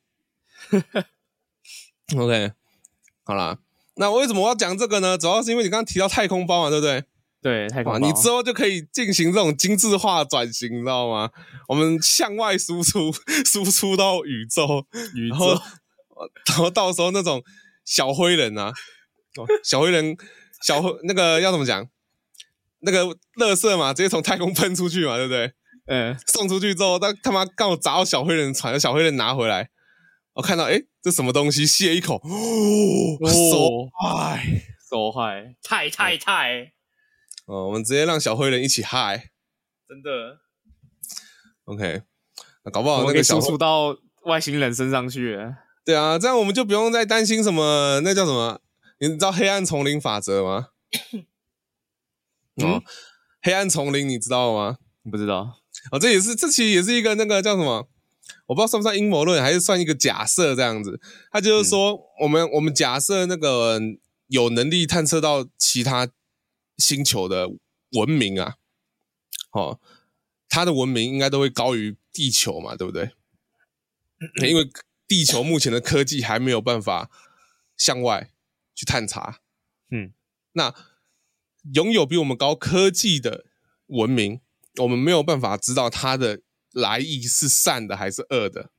[2.17, 2.51] OK，
[3.23, 3.59] 好啦。
[3.95, 5.17] 那为什么我要讲这个呢？
[5.17, 7.03] 主要是因为你刚刚提到太空包嘛，对不对？
[7.41, 11.29] 对，太空包，你之后就可以进行这种精致化转型，你知道吗？
[11.67, 13.11] 我们向外输出，
[13.45, 15.61] 输出到宇宙，宇宙，然后，
[16.47, 17.43] 然后到时候那种
[17.83, 18.71] 小灰人啊，
[19.63, 20.15] 小灰人
[20.63, 21.87] 小灰那个要怎么讲？
[22.83, 25.51] 那个乐色嘛，直接从太空喷出去嘛，对不对？
[25.87, 29.69] 嗯，送出去之后，他他妈刚好砸到小灰人船，小灰人拿回来，
[30.33, 31.65] 我看到哎，这什么东西？
[31.65, 36.71] 吸了一口，哦，so high，so high，太太太，
[37.45, 39.31] 哦，我们直接让小灰人一起嗨，
[39.87, 40.39] 真的
[41.65, 42.03] ，OK，
[42.63, 45.37] 那搞不好那个小输出到外星人身上去，
[45.83, 48.61] 对啊，这样我们就不用再担心什么，那叫什么？
[48.99, 50.69] 你知道黑暗丛林法则吗？
[52.61, 52.81] 嗯，
[53.41, 54.77] 黑暗丛林你知道吗？
[55.09, 55.57] 不知道。
[55.91, 57.89] 哦，这也是，这其实也是一个那个叫什么？
[58.47, 60.99] 我不知道算不算阴谋论，还是算一个假设这样子。
[61.31, 63.79] 他就是说，我们、嗯、我们假设那个
[64.27, 66.09] 有能力探测到其他
[66.77, 67.49] 星球的
[67.91, 68.55] 文明啊，
[69.51, 69.79] 哦，
[70.49, 73.11] 它的文明应该都会高于地球嘛，对不对？
[74.19, 74.69] 嗯、 因为
[75.07, 77.09] 地球目前的科技还没有办法
[77.77, 78.31] 向外
[78.75, 79.39] 去探查。
[79.89, 80.13] 嗯，
[80.53, 80.73] 那。
[81.75, 83.45] 拥有比我们高科技的
[83.85, 84.41] 文明，
[84.77, 88.71] 我们没有办法知道它的来意是善的还是恶的，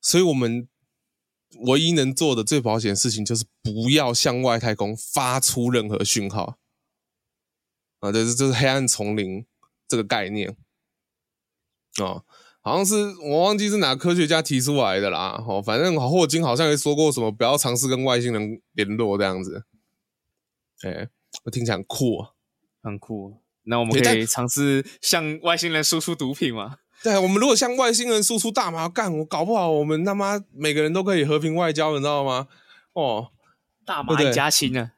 [0.00, 0.68] 所以我们
[1.66, 6.58] 唯一能做的最保险的事情就是不要向外太空发出任何讯号。
[8.00, 9.46] 啊，这是这是黑暗丛林
[9.88, 10.56] 这个概念。
[12.00, 12.24] 哦，
[12.60, 15.42] 好像是我忘记是哪科学家提出来的啦。
[15.46, 19.64] 哦，反正霍金好像也说过什么，不要尝试跟外星人联络这样子。
[20.82, 21.08] 哎。
[21.44, 22.30] 我听起来很酷啊，
[22.82, 23.42] 很酷。
[23.66, 26.76] 那我们可以尝试向外星人输出毒品吗？
[27.02, 32.48] 对，我们如果向外星人输出大麻干，我搞不好我们他妈每个人都可以和平外交，你知道吗？
[32.94, 33.28] 哦，
[33.84, 34.92] 大麻一家亲啊，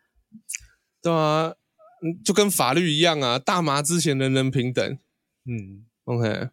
[1.03, 1.55] 对啊，
[2.03, 4.99] 嗯，就跟法律一样啊，大麻之前人人平等。
[5.45, 6.49] 嗯，OK，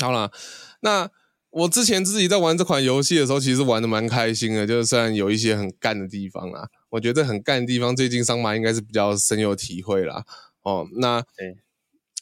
[0.00, 0.32] 好了，
[0.80, 1.10] 那
[1.50, 6.68] 我之前自己在玩这款游戏的时候，其实玩的蛮开心的，就是虽然有一些很干的地方啊。
[6.90, 10.24] 我觉得很干的地方，最近桑麻应该是比较深有体会啦。
[10.68, 11.24] 哦，那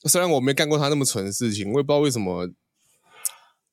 [0.05, 2.49] 虽然我没干过他那么蠢的事情，我也不知道为什么。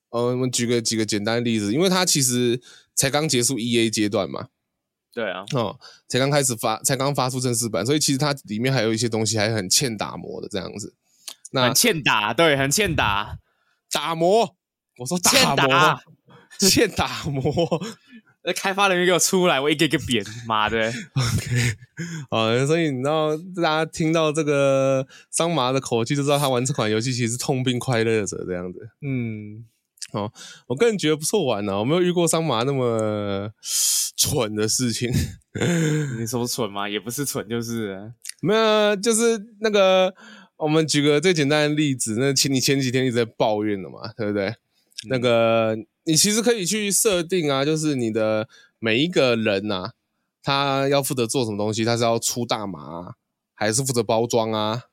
[0.10, 2.62] 呃，我们举个几个简单的例子，因为他其实
[2.94, 4.50] 才刚结束 EA 阶段嘛。
[5.12, 5.44] 对啊。
[5.54, 10.94] 哦，才刚开始发，才刚发出正式版，所以其实它里面还有一些东西还很欠打磨的这样子。
[11.52, 13.40] 那很欠打，对，很欠打，
[13.92, 14.56] 打磨。
[14.98, 16.00] 我说打磨，
[16.60, 17.44] 欠打磨。
[18.46, 21.76] 那开发人员给我出来，我一个一个扁， 妈的！OK，
[22.30, 28.80] 好，所以你知道，大家听到这个桑麻的口气，就知道他玩这款游戏其实是痛并快乐着这样子。
[29.02, 29.64] 嗯，
[30.12, 30.30] 哦，
[30.68, 33.50] 我个人觉得不错玩呢、啊，我没有遇过桑麻那么
[34.18, 35.10] 蠢的事情。
[36.20, 36.90] 你说蠢吗？
[36.90, 40.14] 也不是蠢，就是没有，就是那个，
[40.58, 44.48] 我们举个最简单的例子，那前你前几天一直在抱怨的嘛，对不对？
[44.48, 44.58] 嗯、
[45.08, 45.78] 那个。
[46.06, 48.48] 你其实可以去设定啊，就是你的
[48.80, 49.92] 每一个人呐、啊，
[50.42, 51.86] 他要负责做什么东西？
[51.86, 53.14] 他是要出大麻、啊，
[53.54, 54.84] 还是负责包装啊？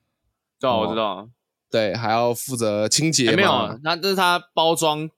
[0.59, 1.29] 知道，我知道。
[1.71, 3.37] 对，还要负责清洁、欸。
[3.37, 5.09] 没有，那这是他包装，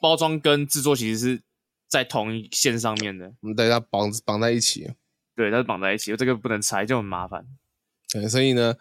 [0.00, 1.42] 包装跟制作其实是
[1.88, 3.32] 在同一线上面的。
[3.42, 4.90] 嗯，对，他绑绑在一起。
[5.34, 7.46] 对，他是绑在一起，这个不能拆，就很麻烦。
[8.12, 8.74] 对，所以呢，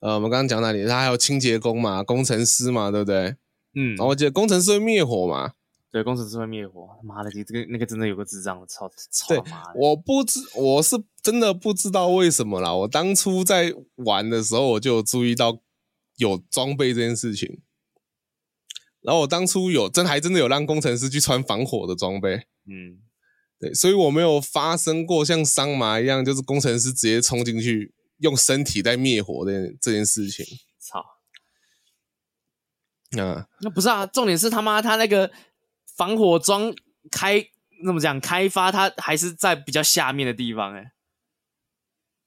[0.00, 0.86] 呃，我们刚刚讲哪里？
[0.86, 3.36] 他还有清洁工嘛，工程师嘛，对不对？
[3.74, 3.96] 嗯。
[3.96, 5.52] 然后我记得工程师会灭火嘛。
[5.92, 6.88] 对，工程师会灭火。
[7.02, 9.80] 妈的，你这个那个真的有个智障，操操妈的！
[9.80, 12.72] 我不知，我是真的不知道为什么啦。
[12.72, 15.60] 我当初在玩的时候，我就有注意到
[16.14, 17.60] 有装备这件事情。
[19.00, 22.36] 然后我当初有真还真的有让工程师去穿防火的装备。
[22.68, 23.02] 嗯，
[23.58, 30.46] 对，所以我没有发生过像桑麻一样，就是工程师直接冲进去用身体在灭火的这件事情。
[30.78, 31.00] 操！
[33.20, 35.28] 啊，那不是啊，重点是他妈他那个。
[35.96, 36.74] 防火装
[37.10, 37.46] 开，
[37.82, 40.92] 那么讲开发，它还是在比较下面的地方，哎，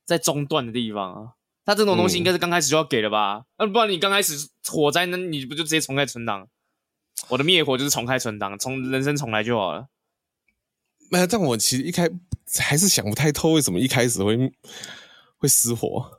[0.05, 1.33] 在中段的地方啊。
[1.65, 3.45] 它这种东西应该是刚开始就要给了吧？
[3.57, 6.49] 那、嗯啊、不然你刚开始火灾，那你不就直接重开存档？
[7.29, 9.87] 我的灭火就是重开存档，从人生重来就好了。
[11.09, 12.09] 没有，但我其实一开
[12.59, 14.35] 还是想不太透，为什么一开始会
[15.37, 16.11] 会失火。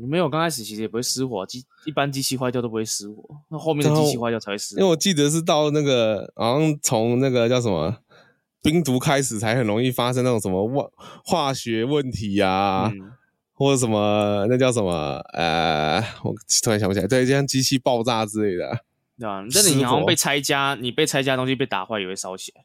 [0.00, 4.80] 你没有刚开始其实也不会失火，机一般机器坏掉都不会失火，那后面的机器坏掉才会失火。
[4.80, 7.96] 因为我记得是到那个好像从那个叫什么
[8.62, 10.88] 冰毒开始，才很容易发生那种什么化
[11.24, 13.12] 化学问题呀、啊，嗯、
[13.52, 16.32] 或者什么那叫什么呃，我
[16.62, 18.84] 突然想不起来，对，就像机器爆炸之类的，
[19.18, 22.64] 对啊，那你好像被拆家，你被拆家的东西被打坏也会烧起来。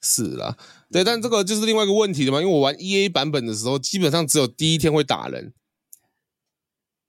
[0.00, 0.56] 是啦，
[0.92, 5.52] 对，但这个就是另外一个问题的嘛，因为我玩 EA 版本的时候，基本上只有第一天会打人。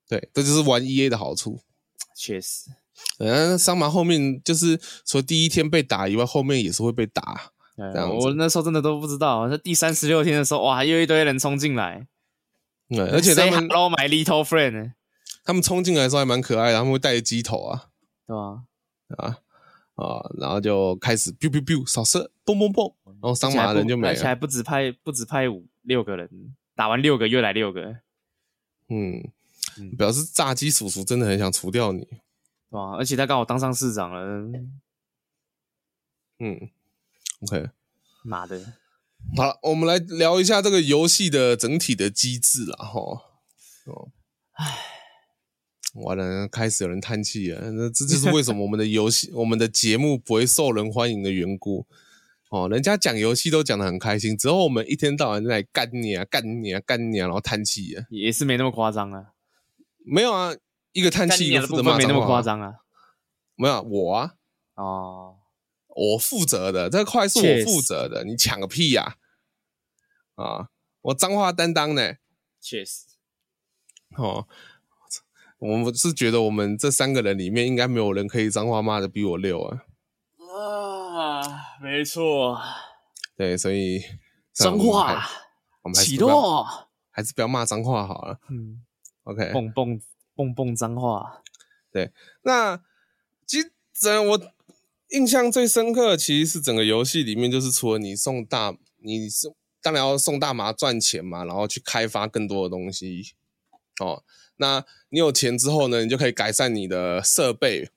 [0.10, 1.62] 对，这就是玩 EA 的好处。
[2.16, 2.72] 确实，
[3.20, 7.54] 嗯，桑麻后面就是除了第一天被打以外，后面也是会被打。
[7.78, 12.08] 我那时候真的都不知道，那第三十六天的时候，哇，又一堆人冲进来。
[12.90, 14.94] 对，而且他们 Hello my little friend，
[15.46, 17.86] 他们冲进来的时候还蛮可爱的，他们会带着鸡头啊，
[18.28, 18.64] 对吧？
[19.16, 19.38] 啊
[19.96, 26.30] 啊，然后就开始 biu biu biu 扫射，嘣嘣嘣，然后桑麻人就没了，而且还不止派不止派五六个人，
[26.76, 27.98] 打完六个又来六个，
[28.90, 29.32] 嗯，
[29.98, 32.08] 表示炸鸡叔叔真的很想除掉你，
[32.70, 32.96] 哇！
[32.98, 34.50] 而且他刚好当上市长了，
[36.40, 36.70] 嗯
[37.42, 37.70] ，OK，
[38.24, 38.74] 妈的。
[39.36, 43.02] 好了，我们来聊一下这个游戏的整体的机制啦，哈。
[43.86, 44.12] 哦，
[44.54, 44.78] 唉，
[45.96, 47.72] 完了，开始有人叹气了。
[47.72, 51.86] 那这就是为什么我们的游戏、 我们的节目不会受人欢迎的缘故。
[52.50, 59.34] 哦，人家讲游戏都讲得很开心，只有我们一天到晚在干你啊、干你啊、干你啊，然后叹气啊，也是没那么夸张啊。
[60.06, 60.54] 没有啊，
[60.92, 62.76] 一个叹气，一个负责骂脏话，没那么夸张啊。
[63.56, 64.34] 没有我啊，
[64.76, 65.36] 哦。
[65.88, 69.16] 我负责的这块是我负责的，你抢个屁呀！
[70.36, 70.70] 啊，
[71.02, 72.14] 我脏话担当呢。
[72.62, 73.06] 确实，
[74.16, 74.48] 哦，
[75.58, 79.84] 我们是觉得我们这三个人里面应该没有人可以脏话骂的比我溜啊。
[80.38, 81.42] 啊，
[81.82, 82.62] 没错。
[83.36, 84.02] 对，所以
[84.54, 85.28] 脏话，
[85.82, 86.66] 我们还是起落，
[87.12, 88.40] 还是不要骂脏话好了。
[88.50, 88.86] 嗯
[89.32, 90.02] ，OK，蹦蹦
[90.36, 91.44] 蹦蹦脏话。
[91.92, 92.12] 对，
[92.44, 92.84] 那
[93.46, 94.54] 其实我。
[95.12, 103.34] 印象最深刻其实是整个游戏里面，就是除了你送大，你送当然要送大麻赚钱嘛，然后去开发更多的东西。
[104.00, 104.24] 哦，
[104.58, 107.90] 那你有钱之后呢，你就可以改善你的设备，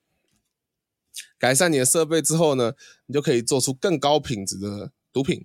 [1.39, 2.73] 改善你的设备之后呢，
[3.05, 5.45] 你就可以做出更高品质的毒品。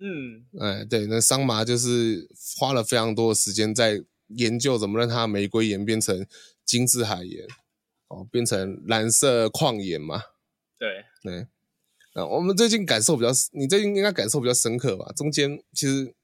[0.00, 4.02] 嗯，哎，对，那桑麻就是花了非常多的时间在
[4.36, 6.26] 研究怎么让它玫瑰盐变成
[6.64, 7.46] 金字海盐，
[8.08, 10.22] 哦，变成蓝色矿盐嘛。
[10.78, 11.46] 对对，
[12.14, 15.12] 啊，我们最近感受比较，你最近应该感受比较深刻吧？
[15.14, 16.14] 中间其实，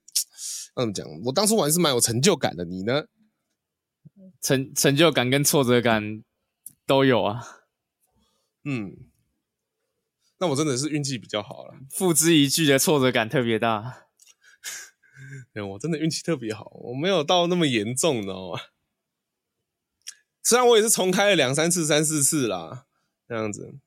[0.75, 1.07] 怎么讲？
[1.25, 3.05] 我当初玩是蛮有成就感的，你呢？
[4.41, 6.23] 成成就感跟挫折感
[6.87, 7.43] 都有啊。
[8.65, 8.97] 嗯，
[10.39, 11.75] 那我真的是运气比较好了。
[11.91, 14.06] 付之一炬的挫折感特别大。
[15.57, 18.61] 对，我真的运气特别好，我没有到那么严重，你知道吗？
[20.43, 22.85] 虽然我也是重开了两三次、三四次啦，
[23.27, 23.79] 这样子。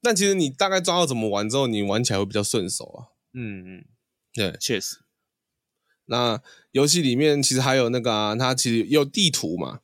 [0.00, 3.12] 但其实你大概抓到怎么玩之后，你玩起来会比较顺手啊。
[3.34, 3.84] 嗯嗯，
[4.32, 5.00] 对，确实。
[6.06, 9.80] 那游戏里面其实还有那个啊，它其实有地图嘛。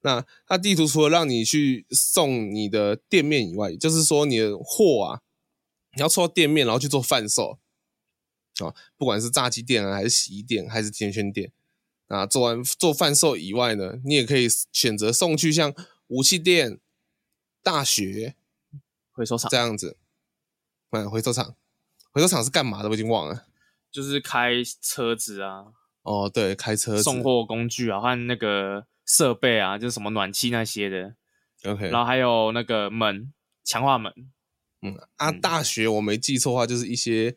[0.00, 5.20] 那它地图除了让你去送你的店面以外，就是说你的货啊，
[5.94, 7.60] 你要出到店面，然后去做贩售
[8.68, 11.52] 啊，不管是炸鸡店啊，还是洗衣店，还是甜圈店
[12.08, 15.74] 啊，做完做贩售以外呢，你也可以选择送去像
[16.08, 16.78] 武器店、
[17.62, 18.36] 大学。
[19.14, 19.98] 回收厂这样子，
[20.90, 21.54] 嗯，回收厂，
[22.12, 22.88] 回收厂是干嘛的？
[22.88, 23.44] 我已经忘了，
[23.90, 25.66] 就是开车子啊。
[26.00, 31.14] 哦，对，开车子，送货工具啊，换那个设备啊，就是什么暖气那些的。
[31.64, 33.30] OK，然后还有那个门，
[33.62, 34.10] 强化门。
[34.80, 37.36] 嗯，啊，大学我没记错的话，就是一些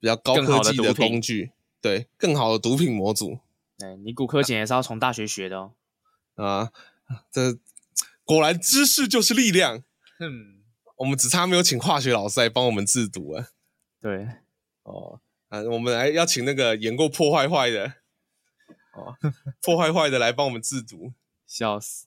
[0.00, 3.40] 比较高科技的工具，对，更好的毒品模组。
[3.78, 5.72] 哎，你骨科检也是要从大学学的哦。
[6.34, 6.70] 啊，
[7.30, 7.58] 这
[8.24, 9.82] 果然知识就是力量。
[10.18, 10.56] 嗯。
[10.98, 13.48] 我们只差没有请化学老师来帮我们制毒了。
[14.00, 14.26] 对，
[14.82, 17.86] 哦，啊，我们来要请那个演过破坏坏的，
[18.94, 19.14] 哦，
[19.60, 21.12] 破坏坏的来帮我们制毒，
[21.46, 22.06] 笑死！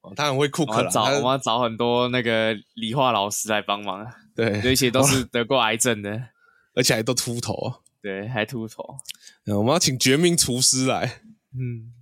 [0.00, 4.10] 哦，他很会 cook 啦，找我们要找很多那个理化老师来帮忙。
[4.34, 6.30] 对，这些都 是得过癌症的，
[6.74, 7.82] 而且还都秃头。
[8.02, 8.96] 对，还秃头。
[9.44, 11.22] 嗯，我们要请绝命厨师来。
[11.52, 11.92] 嗯，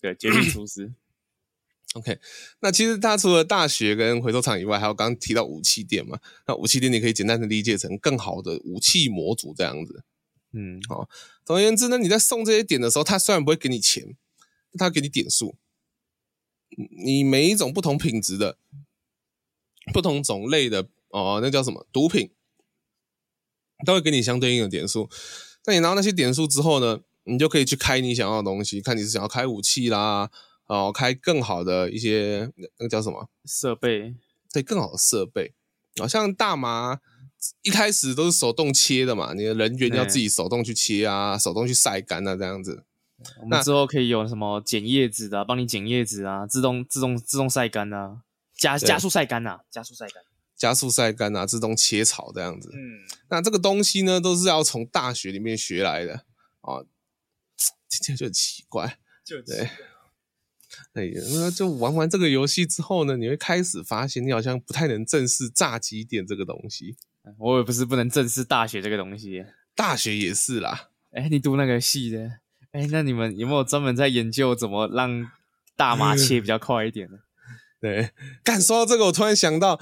[0.00, 0.92] 对，绝命厨师。
[1.94, 2.18] OK，
[2.60, 6.18] 那其实他除了大学跟回收厂以外，还有刚刚提到武器店嘛。
[6.46, 10.04] 那武器店你可以简单的理解成更好的武器模组这样子。
[10.52, 11.08] 嗯，好。
[11.44, 14.16] 总而言之呢，你在送这些点的时候，他虽然不会给你钱，
[14.78, 15.56] 他给你点数。
[17.04, 18.58] 你每一种不同品质的、
[19.94, 22.30] 不同种类的哦，那叫什么毒品，
[23.84, 25.08] 都会给你相对应的点数。
[25.66, 30.30] 那你拿到那些点数之后呢，你就可以去开你想要的东西，看你是想要开武器啦。
[30.66, 34.14] 哦，开更好的一些那个叫什么设备？
[34.52, 35.54] 对，更好的设备。
[35.98, 36.98] 好像大麻
[37.62, 42.82] 一开始都是手动切的嘛，你的人员要自己手动去切啊，手动去晒干啊，这样子。
[43.40, 48.22] 我们之后可以有什么剪叶子的，帮你剪叶子啊，自动自动自动晒干啊，
[48.56, 50.22] 加加速晒干啊，加速晒干，
[50.56, 52.70] 加速晒干啊，自动切草这样子。
[52.72, 56.14] 嗯，那这个东西呢，都是要从大学里面学来的
[56.62, 56.82] 啊，
[57.88, 59.68] 听起来就很奇怪， 就对。
[60.92, 66.96] 哎，那就玩完这个游戏之后呢，你会开始发现你好像不太能正视炸鸡店这个东西。
[67.38, 69.44] 我也不是不能正视大学这个东西，
[69.74, 70.90] 大学也是啦。
[71.12, 72.38] 哎，你读那个系的？
[72.72, 75.30] 哎，那你们有没有专门在研究怎么让
[75.76, 77.18] 大麻切比较快一点呢？
[77.80, 78.10] 对，
[78.44, 79.80] 干说到这个，我突然想到，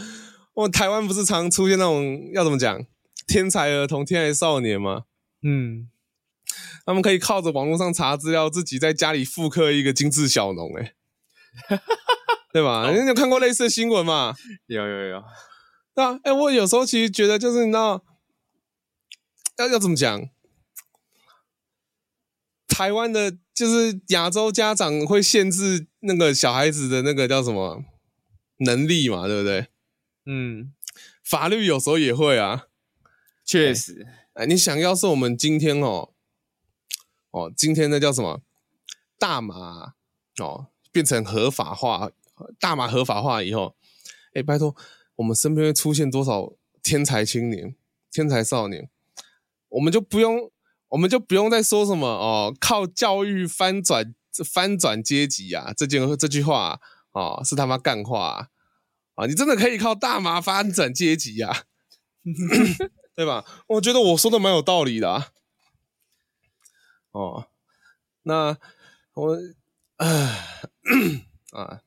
[0.54, 2.84] 我台湾不是常常出现那种要怎么讲，
[3.26, 5.04] 天才儿童、天才少年吗？
[5.42, 5.90] 嗯，
[6.86, 10.94] 他们可以靠着网络上查资料，自己在家里复刻一个精致小农，哎，
[12.52, 12.90] 对吧？
[12.90, 14.34] 你有看过类似的新闻吗？
[14.66, 15.24] 有有有，
[15.94, 18.04] 对啊，哎，我有时候其实觉得，就是你知道，
[19.58, 20.28] 要要怎么讲？
[22.68, 27.84] 台湾的，就是亚洲家长会限制那个小孩子的那个叫什么
[28.58, 29.68] 能力嘛，对不对？
[30.26, 30.72] 嗯，
[31.22, 32.66] 法律有时候也会啊，
[33.44, 34.06] 确实。
[34.34, 36.10] 哎，你想要是我们今天哦，
[37.30, 38.42] 哦，今天那叫什么
[39.18, 39.94] 大麻
[40.38, 42.10] 哦，变成合法化，
[42.58, 43.76] 大麻合法化以后，
[44.34, 44.74] 哎，拜托，
[45.16, 46.52] 我们身边会出现多少
[46.82, 47.76] 天才青年、
[48.10, 48.88] 天才少年，
[49.68, 50.50] 我们就不用。
[50.88, 54.14] 我们就不用再说什么哦，靠教育翻转
[54.44, 58.48] 翻转阶级啊，这件这句话哦，是他妈干话啊，
[59.14, 59.26] 啊！
[59.26, 61.64] 你真的可以靠大麻发展阶级啊，
[63.14, 63.44] 对吧？
[63.68, 65.28] 我觉得我说的蛮有道理的啊。
[67.12, 67.46] 哦，
[68.24, 68.56] 那
[69.14, 69.38] 我
[69.98, 70.08] 啊
[71.52, 71.80] 啊，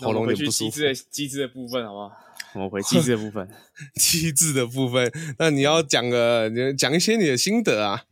[0.00, 0.70] 喉咙有点不舒服。
[0.70, 2.12] 机制的机制的部分，好不好？
[2.54, 3.48] 我们回机制的部分，
[3.94, 5.10] 机制的部分。
[5.38, 8.04] 那你要讲个，你讲一些你的心得啊。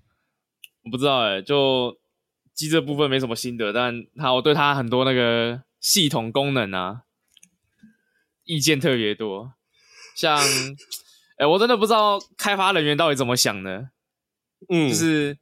[0.84, 1.98] 我不知道哎、欸，就
[2.54, 7.02] 机这部分没什么心得，但他我对他很多那个系统功能啊，
[8.50, 9.54] 意见特别多。
[10.16, 13.90] 像，哎、欸，我真的不知道开发人员到底怎么想的。
[14.68, 15.38] 嗯，就是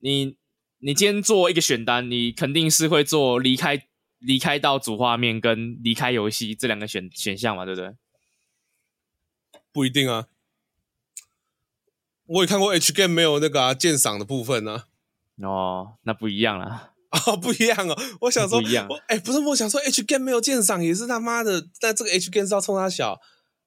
[0.00, 0.36] 你
[0.78, 3.86] 你今天做一个选单，你肯定是会做离开
[4.18, 7.96] 离开到主画面跟离开游戏这两个选选项嘛，对不对？
[9.72, 10.26] 不一定啊。
[12.26, 14.84] 我也看过 H game 没有那个啊鉴赏的部分呢、
[15.38, 15.48] 啊。
[15.48, 16.91] 哦，那不一样了。
[17.12, 17.96] 哦，不一样哦。
[18.20, 18.86] 我想说，不一样。
[19.06, 21.66] 哎、欸，不是，我想说 H game 没有鉴赏也是他妈的。
[21.80, 23.20] 但这个 H game 是要冲他小，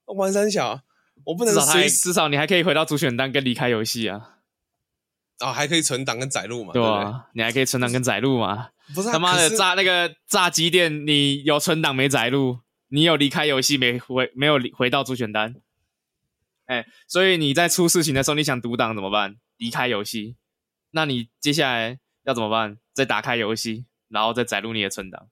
[0.06, 0.82] 玩三小，
[1.24, 1.54] 我不能。
[1.54, 4.38] 至少至少你还可以回到主选单跟离开游戏啊。
[5.40, 6.74] 哦，还可以存档跟载入嘛？
[6.74, 8.70] 对啊，你还可以存档跟载入嘛？
[8.94, 12.60] 不是、啊、他妈的炸那个炸机店，你有存档没载入？
[12.90, 15.56] 你有离开游戏没回没有回到主选单？
[16.68, 19.36] 哎、欸，所以你在出事情的时候，你想独档怎么办？
[19.58, 20.36] 离开游戏，
[20.92, 22.78] 那你接下来要怎么办？
[22.92, 25.30] 再打开游戏，然后再载入你的存档。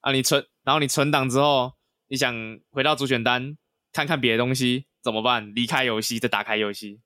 [0.00, 1.74] 啊，你存，然后你存档之后，
[2.08, 3.56] 你想回到主选单
[3.92, 5.52] 看看别的东西怎么办？
[5.54, 7.00] 离开游戏，再打开游戏。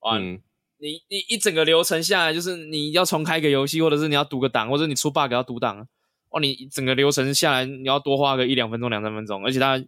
[0.00, 0.42] 哇，嗯、
[0.78, 5.86] 你你一整个流程下来，就是你要重开个游戏，或者是你要读个档，或者你出 bug 要读档。
[6.30, 9.84] 哦，你整个流程下来，你要多花个一两分钟、两三分钟，而且它。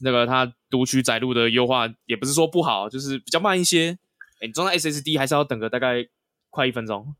[0.00, 3.96] 那个它读取载入的优化也不是说不好，就是比较慢一些。
[4.40, 6.08] 哎，你装在 SSD 还是要等个大概
[6.50, 7.14] 快一分钟。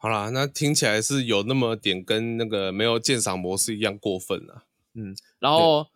[0.00, 4.62] 好啦，那听起来是有那么点跟那个没有鉴赏模式一样过分啊。
[4.94, 5.88] 嗯，然后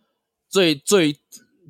[0.49, 1.13] 最最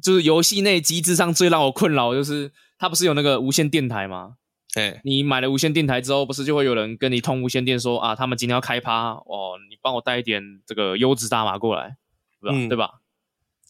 [0.02, 4.36] 就是游戏内机制上最让我困扰就是它不是有那个无线电台吗？
[4.74, 11.96] 哎，你买了无线电台之后，不是就会有人跟你通无线电说啊，他们今天要开趴哦，你帮我带一点这个优质大麻过来，
[12.40, 12.56] 对吧？
[12.56, 12.94] 嗯、对吧？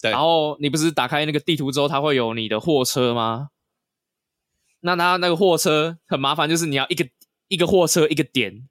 [0.01, 3.49] 对然后你不是打开那个地图之后，它会有你的货车吗？
[4.81, 7.05] 那它那个货车很麻烦，就是你要一个
[7.53, 8.67] 一个货车一个点，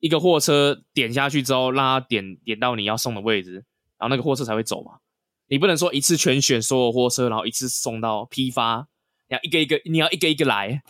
[0.00, 3.52] 一个货车点下去之后，让它点点到你要送的位置，
[3.98, 4.98] 然后那个货车才会走嘛。
[5.46, 8.88] 你不能说一次全选所有货车，然后一次送到批发，
[9.28, 10.82] 你要一个一个，你要一个一个来。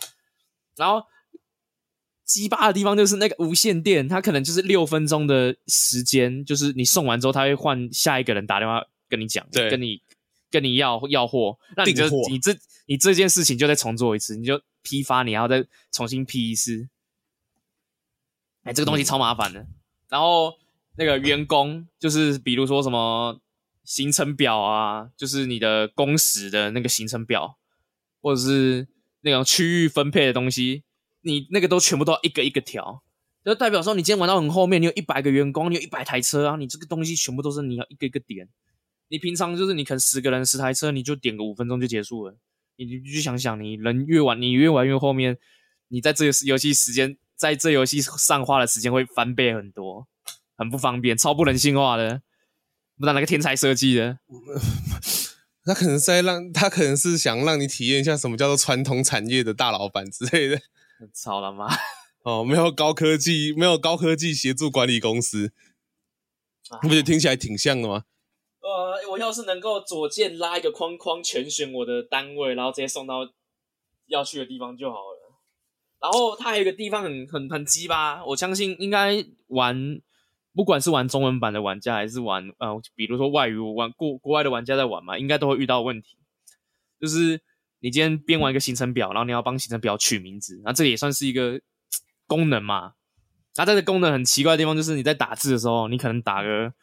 [0.75, 1.03] 然后
[2.25, 8.83] 鸡巴的地方就是那个无线电，它可能就是六分钟的时间，就是你送完之后，他会换下一个人打电话。
[9.09, 10.01] 跟你讲，对，跟你
[10.49, 12.51] 跟你要要货，那你就你这
[12.87, 16.89] 你这件事情就再重做一次，你就批发，你还要再重新批一次。
[18.63, 19.61] 哎、欸，这个东西超麻烦的。
[19.61, 19.67] 嗯、
[20.09, 20.53] 然后
[20.97, 23.39] 那个员工，就是比如说什么
[23.83, 27.57] 行程表啊，就是你的工时的那个行程表，
[28.21, 28.87] 或者是
[29.21, 30.83] 那种区域分配的东西，
[31.21, 33.03] 你那个都全部都要一个一个调，
[33.43, 38.47] 就代表说你今天玩到很后面，你有一百个员工，你有一百台车啊，你这个东西全部都是你要一个一个点。
[39.09, 42.35] 你平常就是你可能十个人十台车，你就点个五分钟就结束了。
[42.77, 45.37] 你你就想想，你人越玩，你越玩越后面，
[45.89, 50.07] 你在这个游戏时间，在这游戏上花的时间会翻倍很多，
[50.55, 52.21] 很不方便，超不人性化的。
[52.95, 54.17] 不知道哪个天才设计的，
[55.65, 60.61] 他可能是在让他可能是想让你体验一下什么叫做传统产业的大老板之类的。
[61.13, 61.67] 操了妈？
[62.23, 65.51] 哦，没有高科技，没有高科技协助管理公司，
[66.81, 68.05] 你不觉得听起来挺像的吗？
[68.61, 73.29] 呃，我要是能够左键拉一个框框，全选我的单位，然后直接送到
[74.07, 75.12] 要去的地方就好了。
[76.03, 80.01] 然后它还有一个地方很很很鸡巴，我相信应该玩，
[80.53, 86.17] 不管是玩中文版的玩家，还是玩呃，比如说外语玩国国外的玩家在玩嘛，应该都会遇到问题，
[86.99, 87.39] 就是
[87.79, 91.61] 你今天编完一个行程表，然后你要帮行程表取名字，那这也算是一个
[92.27, 92.93] 功能嘛。
[93.55, 96.73] 那这个功能很奇怪的地方就是你在打字的时候，你可能打个。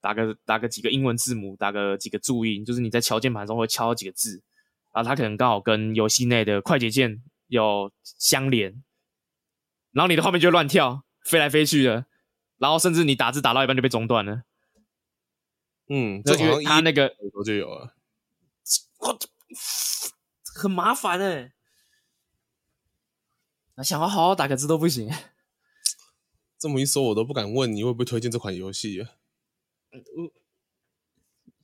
[0.00, 4.40] 打个打个几个英文字母，打个几个注音，就是你在敲键盘中会敲几个字，
[4.94, 8.82] 然后它可能刚好跟游戏内的快捷键有相连，
[9.90, 12.06] 然后你的画面就乱跳，飞来飞去的，
[12.56, 14.44] 然后甚至你打字打到一半就被中断了。
[15.88, 17.94] 嗯，这个他那个就有了，
[18.98, 19.18] 我
[20.54, 21.52] 很麻烦哎，
[23.82, 25.10] 想要好好打个字都不行。
[26.58, 29.10] 这么一说，我都不敢问你会不会推荐这款游戏啊。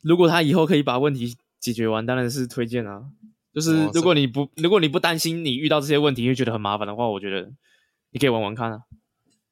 [0.03, 3.11] 如果他以后可以把问题解决完，当然是推荐啊。
[3.55, 7.53] 就是如果你不如果你不担心你遇到这些问题会觉得很麻烦的话，我觉得
[8.11, 8.81] 你可以玩玩看啊。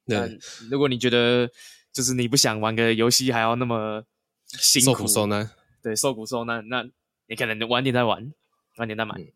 [0.07, 0.39] 对，
[0.71, 1.49] 如果你觉得
[1.93, 4.05] 就是你不想玩个游戏还要那么
[4.49, 5.49] 辛苦受苦受难，
[5.83, 6.85] 对，受苦受难，那
[7.29, 8.33] 你可能晚点再玩，
[8.79, 9.15] 晚点再买。
[9.17, 9.33] 嗯。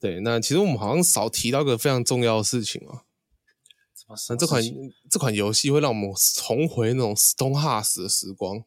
[0.00, 3.02] 对，那其实我们好像少提到个非常重要的事情哦。
[4.28, 4.62] 那这款
[5.10, 8.60] 这款游戏会让我们重回那种 Stone Hearts 的时光，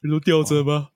[0.00, 0.90] 比如吊针吗？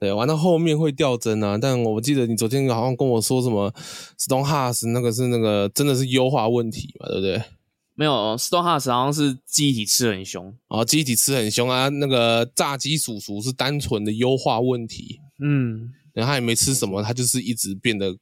[0.00, 1.56] 对，玩到后面会掉帧啊。
[1.56, 3.72] 但我记得你昨天好像跟我说什么
[4.18, 7.44] Stone Hearts 那个是那个真的是优化问题嘛，对不对？
[7.94, 11.88] 没有，Stone Hearts 好像是记忆体吃很凶，哦，记忆体吃很凶啊。
[11.90, 18.16] 那个炸鸡叔叔是单纯的优化问题，嗯，然后他也没吃什么，他就是一直变得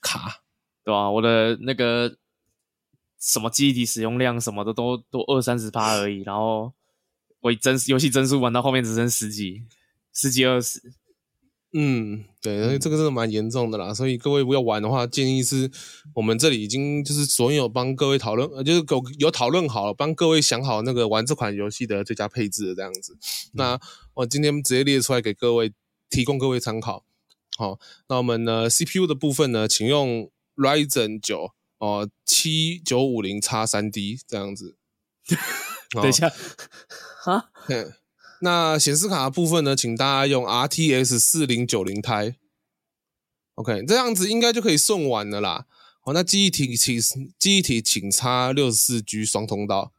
[0.00, 0.42] 卡，
[0.84, 1.10] 对吧、啊？
[1.10, 2.16] 我的那个。
[3.18, 6.72] 什么记忆体使用量什么的都都二三十趴而已，然后
[7.40, 9.62] 我真游戏帧数玩到后面只剩十几、
[10.12, 10.80] 十几二十。
[11.72, 13.92] 嗯，对，所以这个真的蛮严重的啦。
[13.92, 15.70] 所以各位不要玩的话，建议是
[16.14, 23.14] 我们这里已经就是所有帮各位讨论，呃就是有有讨论好了，帮各位想好那个玩这款游戏的最佳配置的这样子。
[23.14, 23.18] 嗯、
[23.54, 23.80] 那
[24.14, 25.72] 我今天直接列出来给各位，
[26.08, 27.04] 提供各位参考。
[27.58, 31.52] 好，那我们呢 CPU 的部分呢，请用 Ryzen 九。
[31.78, 34.78] 哦，七九五零叉三 D 这样子，
[35.92, 36.32] 等一下，
[37.22, 37.50] 哈，
[38.40, 42.34] 那显示卡的部分呢，请大家用 RTX 四零九零 Ti
[43.54, 45.66] OK，这样子应该就可以送完了啦。
[46.02, 47.00] 好，那记忆体请
[47.38, 49.92] 记忆体请插六十四 G 双通道，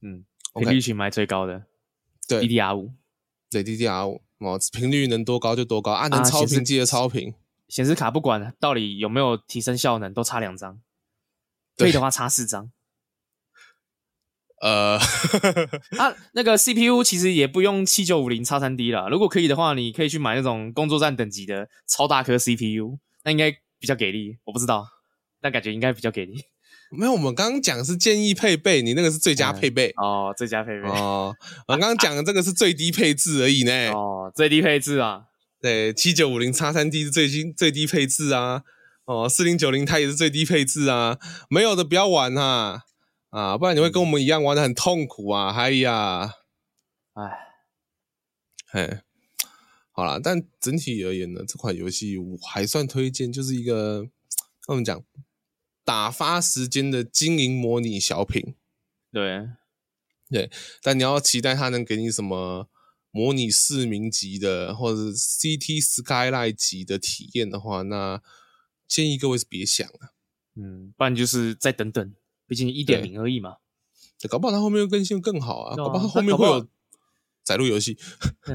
[0.00, 1.66] 嗯，频率请买最高的，
[2.28, 2.92] 对，DDR 五，
[3.50, 7.34] 对，DDR 五，哦，频率能多高就多高，啊，能超频记得超频。
[7.68, 10.80] 显示卡不管到底有没有提升效能，都插两张，
[11.76, 12.70] 可以的话插四张。
[14.60, 14.98] 呃，
[15.98, 19.08] 啊，那个 CPU 其实也不用七九五零叉三 D 啦。
[19.08, 24.38] 如果可以的话，你可以去买那种工作站等级的超大颗 CPU，那应该比较给力。
[24.44, 24.86] 我不知道，
[25.40, 26.42] 但感觉应该比较给力。
[26.90, 31.34] 没有，我们刚刚讲是建议配备，你那个是最佳配备、嗯、哦，最佳配备哦。
[31.66, 33.90] 我刚刚讲的这个是最低配置而已呢。
[33.90, 35.24] 哦，最低配置啊。
[35.60, 38.62] 对，七九五零叉三 D 是最新最低配置啊，
[39.04, 41.18] 哦，四零九零它也是最低配置啊，
[41.50, 42.84] 没有的不要玩哈，
[43.30, 46.34] 啊，不然你会跟我们一样玩的很痛苦啊，哎呀，
[47.14, 47.22] 哎，
[48.70, 49.00] 嘿，
[49.92, 54.10] 好啦，但整体而言呢，这款游戏我还算推荐，就是一个跟
[54.68, 55.04] 我们讲
[55.84, 58.54] 打发时间的经营模拟小品，
[59.12, 59.48] 对，
[60.30, 60.50] 对，
[60.82, 62.68] 但你要期待它能给你什么？
[63.10, 68.22] 模拟市民级的或者 City Skyline 级的体验的话，那
[68.86, 70.12] 建议各位是别想了。
[70.54, 72.14] 嗯，不然就是再等等，
[72.48, 73.56] 毕竟一点零而已嘛。
[74.28, 75.76] 搞不好它后面会更新更好啊！
[75.76, 76.66] 搞不好它后面会有
[77.44, 77.96] 载入游戏。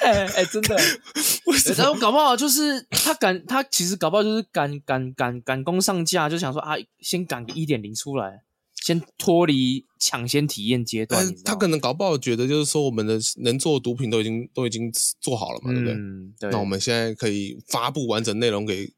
[0.00, 0.76] 哎、欸，真的？
[1.76, 8.44] 然后搞不好就是他赶，他其实搞不好就是赶赶赶赶工上架，就想说啊，先赶个一点零出来。
[8.82, 16.50] 先脱离抢先体验阶段，他可能搞不好觉得就是说我们的能做的毒品都已经都已经做好了嘛，嗯，对不对？
[16.50, 18.92] 那我们现在可以发布完整内容给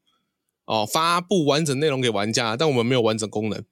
[0.65, 3.63] 哦，发布完整内容给玩家，但我们没有完整功能。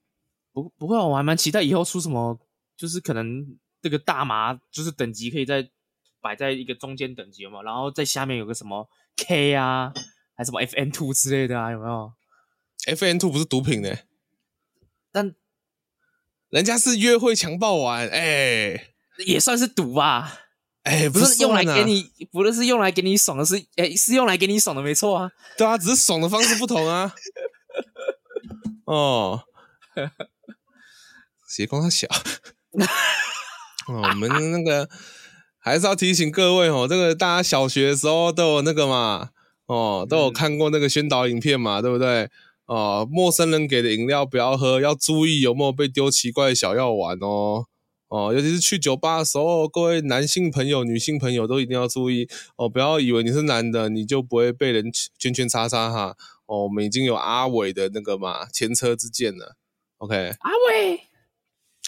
[0.56, 2.40] 不不会，我还蛮期待以后出什么，
[2.78, 3.46] 就是可能
[3.82, 5.70] 这个大麻就是等级可以在
[6.22, 9.94] 摆在一个中间等级有没有，然后在下面有个什么 K 啊，
[10.36, 12.14] 还是什么 FN Two 之类的啊，有没有
[12.88, 13.96] ？FN Two 不是毒品呢，
[15.12, 15.36] 但。
[16.50, 18.94] 人家是约会强暴玩，哎、欸，
[19.26, 20.40] 也算是赌吧，
[20.84, 27.14] 哎、欸，不是用来给你，不是用来给你爽的是，哎、欸，是用来给你爽的，没错啊，对啊，只是爽的方式不同啊。
[28.86, 29.44] 哦，
[31.56, 32.06] 斜光他小，
[33.88, 34.90] 哦，我们那个
[35.58, 39.30] 还是要提醒各位哦，这个大家小学的时候都有那个嘛，
[39.68, 42.30] 哦，都有看过那个宣导影片嘛，对不对？
[42.66, 47.68] 哦，陌生人给的饮料不要喝，要注意有没有被丢奇怪的小药丸哦。
[48.10, 52.28] 哦，尤其是去酒吧的时候，各位男性朋友、女性朋友都一定要注意
[52.58, 56.18] 哦，不要以为你是男的，你就不会被人圈圈叉叉哈。
[56.48, 59.56] 哦，我们已经有阿伟的那个嘛前车之鉴了。
[60.00, 61.05] OK，阿伟，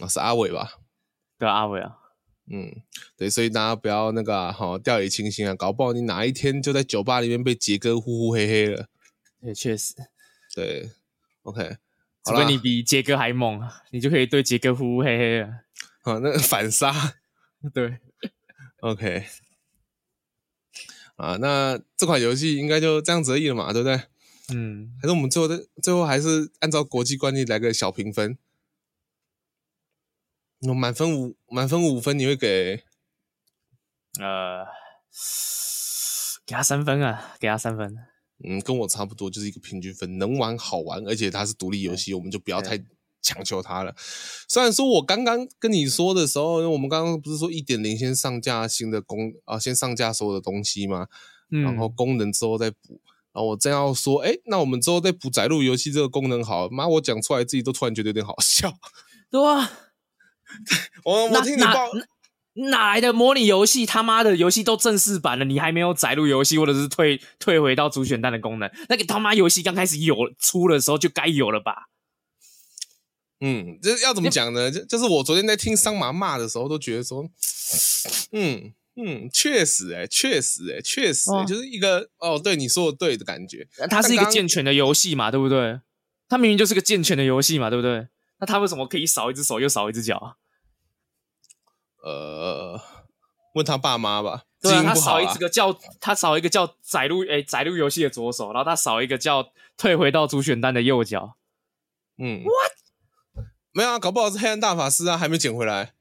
[0.02, 0.80] 哦，是阿伟吧？
[1.38, 1.98] 对，阿伟啊。
[2.50, 2.82] 嗯，
[3.18, 8.88] 对，所以大家不要那个好、掉以轻心啊，搞不好你哪一天就在酒吧里面被杰哥呼呼嘿嘿了。
[9.42, 9.94] 也确实，
[10.56, 10.90] 对
[11.44, 11.78] ，OK，
[12.24, 15.48] 除非你比杰哥还猛，你就可以对杰哥呼呼嘿嘿了。
[16.04, 17.16] 啊，那个反杀，
[17.74, 17.98] 对
[18.80, 19.26] ，OK，
[21.18, 24.02] 啊，那这款游戏应该就这样子而已了嘛，对不对？
[24.56, 28.38] 嗯，还是我们最后的最后还是按照国际惯例来个小评分。
[30.62, 32.84] 我满分五，满分五分，你会给？
[34.20, 34.66] 呃，
[36.46, 37.96] 给他三分啊，给他三分。
[38.44, 42.84] 嗯，跟我差不多，就是一个平均分，能玩好玩，而且它是独立游戏，我们就不要太。
[43.20, 43.94] 强求它了。
[44.48, 51.08] 虽然说我刚刚跟你说的时候，因为我们刚刚不是说一点零先上架新的功啊，先上架所有的东西嘛，
[51.52, 53.02] 嗯，然后功能之后再补。
[53.34, 58.74] 然后我正要说，哎，那我们之后再补载入游戏这个功能好，妈，我讲出来自己都突然觉得有点好笑。
[59.30, 59.87] 对啊，
[61.04, 61.94] 我我听你报
[62.54, 63.86] 哪，哪来的模拟游戏？
[63.86, 68.72] 他妈的游戏都正式版了，你还没有载入游戏，或者是退退回到主选单的功能？
[68.90, 71.90] 那个他妈游戏刚开始有出的时候就该有了吧？
[73.40, 74.72] 嗯，这要怎么讲呢？
[74.72, 77.30] 就就是我昨天在听桑麻骂的时候，都觉得说，
[78.32, 83.68] 嗯嗯，确实哎、欸，确实哎、欸，确实、就是一个哦，对你说的对的感觉。
[83.92, 85.80] 它是一个健全的游戏嘛，对不对？
[86.28, 88.08] 它明明就是个健全的游戏嘛，对不对？
[88.40, 90.38] 那他为什么可以少一只手又少一只脚？
[92.04, 92.80] 呃，
[93.56, 94.44] 问他爸妈吧。
[94.60, 101.38] 对啊，他少一个叫他少一个叫载入诶载入游戏的左手，然后他少一个叫退回到主选单的右脚。
[102.18, 103.48] 嗯，What？
[103.72, 105.94] 没有啊，搞不好是黑暗大法师啊，还没捡回来。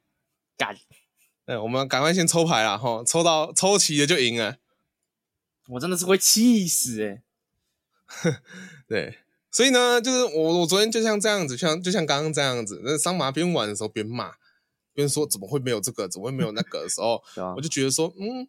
[0.57, 0.75] 干，
[1.45, 4.57] 哎，我们赶快先抽牌啦，吼，抽到抽齐了就赢了。
[5.69, 7.23] 我真的是会气死哎、
[8.25, 8.43] 欸。
[8.89, 9.19] 对，
[9.57, 14.33] 所以呢，就是我我昨天就像这样子，像就像刚刚这样子，那桑麻边玩的时候边骂，
[14.93, 18.47] 边说怎么会没有这个，怎么会没有那个的时候， 啊、我就觉得说，嗯，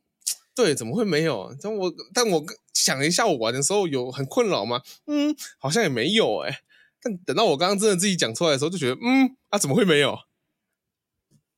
[0.53, 1.55] 对，怎么会没有？
[1.61, 2.43] 但我但我
[2.73, 4.81] 想一下，我玩的时候有很困扰吗？
[5.05, 6.57] 嗯，好像也没有哎、欸。
[7.01, 10.13] 但等到我刚刚真的自己讲出来的时候，就觉得，嗯，啊，怎么会没有？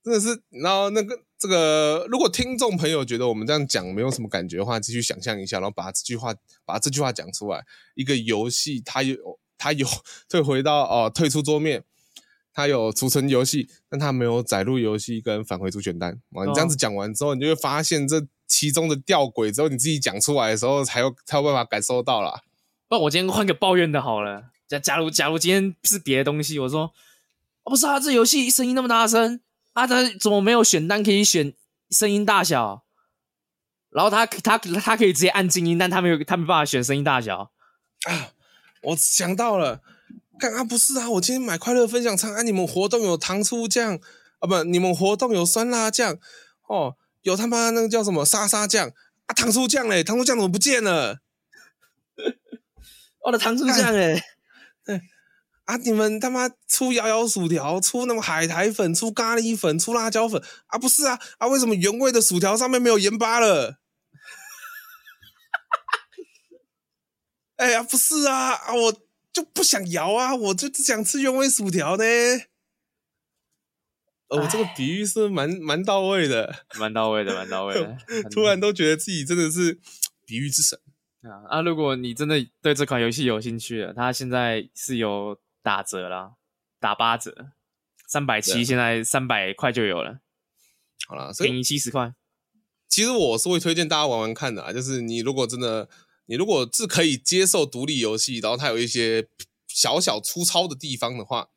[0.04, 6.34] 真的是，然后那个这个，如果听众朋友觉得我们这样讲没有什么感觉的话，继续想象一下，然后把这句话
[6.66, 7.66] 把这句话讲出来。
[7.96, 9.16] 一个游戏，它有
[9.58, 9.86] 它有
[10.30, 11.84] 退回到哦，退出桌面，
[12.54, 16.20] 它有储存游戏，但它没有载入游戏跟返回主选单。
[16.32, 22.42] 哦，你这样子讲完之后，你就会发现这其中的吊诡，之后你自己讲出来的时候，才有才有办法感受到啦。
[22.90, 24.46] 那我今天换个抱怨的好了。
[24.68, 26.92] 假假如假如今天是别的东西，我说，
[27.64, 29.42] 哦不是啊，这游戏声音那么大声
[29.74, 31.54] 啊，他怎么没有选单可以选
[31.90, 32.84] 声音大小？
[33.92, 37.52] 然后他他他可以直接按静音，但他没有他没办法选声音大小
[38.06, 38.32] 啊！
[38.84, 39.82] 我想到了，
[40.40, 44.00] 刚刚不是啊，我今天买快乐分享餐，啊，你们活动有糖醋酱
[44.40, 46.20] 啊，不，你们活动有酸辣酱
[46.68, 48.90] 哦，有他妈那个叫什么沙沙酱
[49.26, 51.22] 啊，糖醋酱嘞，糖醋酱怎么不见了？
[53.26, 54.24] 我的糖醋酱哎。
[55.70, 55.78] 啊！
[55.78, 60.80] 你们他妈出摇摇薯条，出那么海苔粉，出咖喱粉，出辣椒粉啊？
[60.80, 61.20] 不是啊！
[61.38, 63.78] 啊，为什么原味的薯条上面没有盐巴了？
[67.58, 68.54] 哎呀，不是啊！
[68.54, 68.92] 啊，我
[69.32, 72.04] 就不想摇啊，我就只想吃原味薯条呢。
[74.30, 77.96] 哦，这个比喻是蛮蛮到位的，蛮到位的，蛮到位的。
[78.34, 79.80] 突然都觉得自己真的是
[80.26, 80.80] 比喻之神
[81.22, 81.46] 啊！
[81.60, 85.40] 啊，如果你真的对这款游戏有兴趣了，它现在是有。
[85.62, 86.34] 打折啦，
[86.80, 87.52] 打八折，
[88.08, 90.20] 三百七，现在三百块就有了。
[91.08, 92.14] 好了，便宜七十块。
[92.88, 95.90] 其实我是会推荐大家玩玩看的啊，就是你如果真的，
[96.26, 99.28] 你如果是可以接受独立游戏，然后它有一些
[99.68, 101.50] 小小粗糙的地方的话，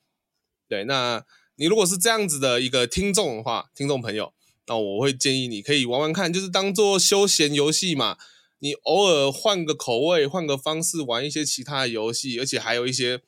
[0.68, 1.24] 对，那
[1.56, 4.34] 你如果是这样子的一个听众的话，听众朋友，
[4.66, 8.18] 那我会建议你可以玩玩看，就是当做休闲游戏嘛。
[8.58, 13.22] 你偶尔换个口味，换个方式玩一些其他的游戏，而且还有一些。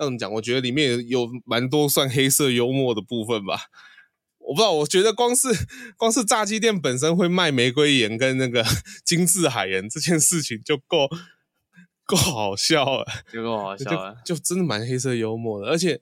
[0.00, 0.32] 那怎么讲？
[0.32, 3.66] 我觉得里面有蛮多算黑色幽默的部分吧。
[4.38, 5.48] 我不知道，我觉得光是
[5.98, 8.64] 光是炸鸡店本身会卖玫瑰盐跟那个
[9.04, 11.06] 精致海盐这件事情就够
[12.04, 15.68] 够好笑了，就够好笑了，就，就真的蛮黑色幽默的。
[15.68, 16.00] 而且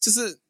[0.00, 0.40] 就是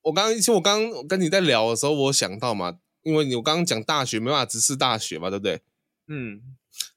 [0.00, 5.60] 我刚刚，其实我刚刚跟你在聊的时候，我想到嘛，因为你我刚刚讲大学没办法直视大学嘛，对不对？
[6.08, 6.40] 嗯，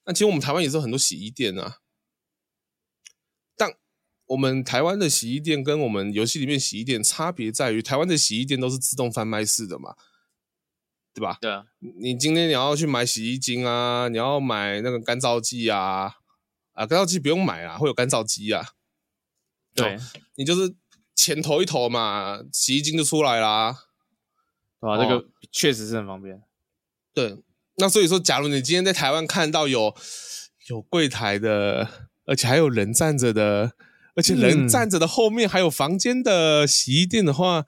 [0.06, 1.83] 那其实我们台湾也是有很多洗衣店啊，但
[4.28, 9.96] 我们台湾的洗衣店跟我们游戏里面洗衣店差别在于，台湾的洗衣店都是自动贩卖式的嘛，
[11.14, 11.38] 对吧？
[11.42, 11.66] 对啊，
[12.02, 16.16] 你今天你要去买洗衣精啊，你要买那个干燥剂啊，
[16.72, 18.70] 啊，干燥剂不用买啊，会有干燥机啊，
[19.76, 19.98] 对，
[20.36, 20.74] 你就是
[21.14, 23.78] 钱投一投嘛，洗衣精就出来啦。
[24.80, 26.42] 对啊，这个确实是很方便。
[27.14, 27.38] 对，
[27.76, 29.96] 那所以说，假如你今天在台湾看到有
[30.70, 31.88] 有柜台的，
[32.26, 33.74] 而且还有人站着的，
[34.16, 37.66] 而且人站着的后面还有房间的洗衣店的话，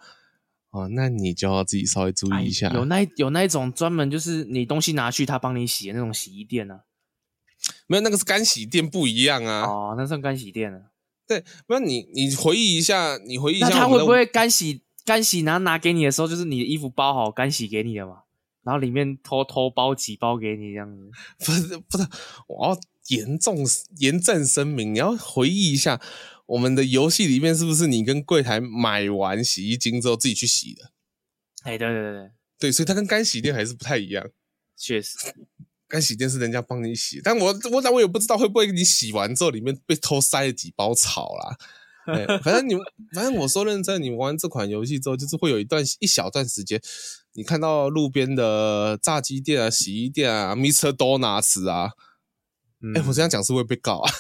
[0.72, 2.70] 嗯、哦，那你就要自己稍微注意一下。
[2.70, 6.80] 有那有那一种专门就是你东西拿去他帮你洗的那种洗衣店呢、啊？
[7.88, 9.62] 没有，那个是干洗店不一样啊。
[9.62, 10.82] 哦，那算干洗店啊。
[11.28, 14.82] 对，那你你回忆一下，你回忆一下，那他会不会干洗？
[15.04, 18.22] 干洗拿拿给你的时候，就是你的衣服包好干洗给你的嘛，
[18.64, 21.12] 然后里面偷偷包几包给你这样子。
[21.46, 22.08] 不是不是，
[22.48, 22.80] 我要
[23.10, 23.58] 严重
[24.00, 26.02] 严正声明，你要回忆一下，
[26.48, 30.92] 我们的游戏里面是不是你跟柜台买完洗衣精之后自己去洗的？
[31.64, 34.30] 哎，对对对对，对，所以它跟干洗店还是不太一样。
[34.78, 35.18] 确实，
[35.90, 41.58] 干洗店是人家帮你洗，但我我但我也不知道会不会你洗完之后里面被偷塞了几包草啦。
[42.06, 42.84] 对，反正你们，
[43.16, 46.80] 反正我说认真，你玩这款游戏之后，就是会有一段一小段时间，
[47.34, 50.92] 你看到路边的炸鸡店啊、洗衣店啊、Mr.
[50.92, 51.94] Donuts 啊，
[52.94, 54.14] 哎、嗯，我这样讲是会被告啊？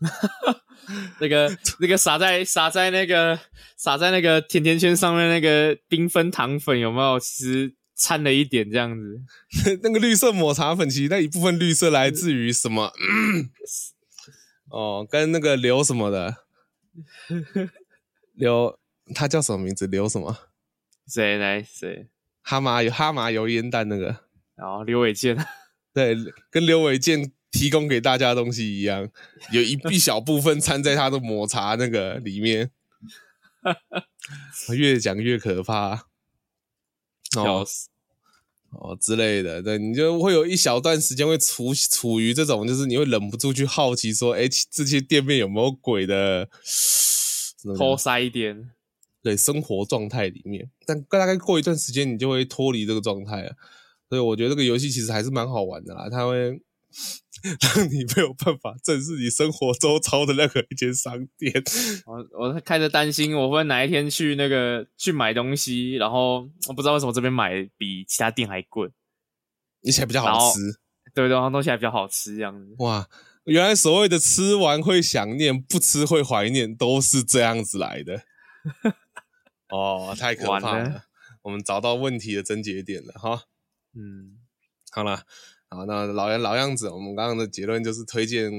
[1.20, 3.38] 那个那个撒在撒在那个
[3.76, 7.18] 撒在那个甜甜圈上面那个缤纷糖粉有没有？
[7.18, 9.20] 其实掺了一点这样子。
[9.82, 12.92] 那个绿色抹茶粉，其实那一部分绿色来自于什么？
[13.00, 13.50] 嗯、
[14.70, 16.36] 哦，跟那个刘什么的。
[18.34, 18.78] 刘，
[19.14, 19.86] 他叫什么名字？
[19.86, 20.36] 刘什么？
[21.06, 22.08] 谁来谁？
[22.42, 24.06] 哈麻油哈麻油烟弹那个，
[24.54, 25.36] 然后刘伟健，
[25.92, 26.16] 对，
[26.50, 29.08] 跟刘伟健提供给大家的东西一样，
[29.52, 32.70] 有一一小部分掺在他的抹茶那个里面，
[34.76, 36.06] 越讲越可怕，
[37.32, 37.88] 笑死。
[38.70, 46.46] 哦之类的，对，你就会有一小段时间会处处于这种，就是你会忍不住去好奇说，哎，这些店面有没有鬼的
[47.78, 48.70] 偷塞一点？
[49.22, 53.56] 对，生活状态里面，但大概过一段时间，你就会脱离这个状态了。
[54.10, 56.60] 所以我觉得这个游戏其实还是蛮好玩的啦，它会
[57.76, 61.52] 让你没有办法正视你生活周遭的任何一间商店。
[62.04, 68.88] 我我开始担心，我会哪一天去那个去买东西，然后我不知道为什么这边买比其他店还贵，
[69.86, 70.58] 而且比较好吃。
[71.14, 72.74] 对对，然后东西还比较好吃，这样子。
[72.78, 73.08] 哇，
[73.44, 78.24] 原来所谓的吃完会想念，不吃会怀念，都是这样子来的。
[79.70, 80.88] 哦，太可怕了！
[80.88, 81.04] 了
[81.42, 83.44] 我们找到问题的症结点了哈。
[83.94, 84.38] 嗯，
[84.90, 85.22] 好了。
[85.70, 88.50] 好，那老样老样子，我们刚刚的结论就是推荐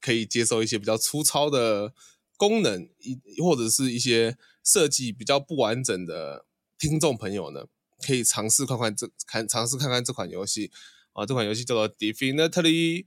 [0.00, 1.92] 可以接受一些比较粗糙的
[2.36, 6.46] 功能，一或者是一些设计比较不完整的
[6.78, 7.66] 听众朋友呢，
[8.06, 10.70] 可以尝试看看这看尝试看看这款游戏。
[11.14, 13.06] 啊，这款游戏叫做 Definitely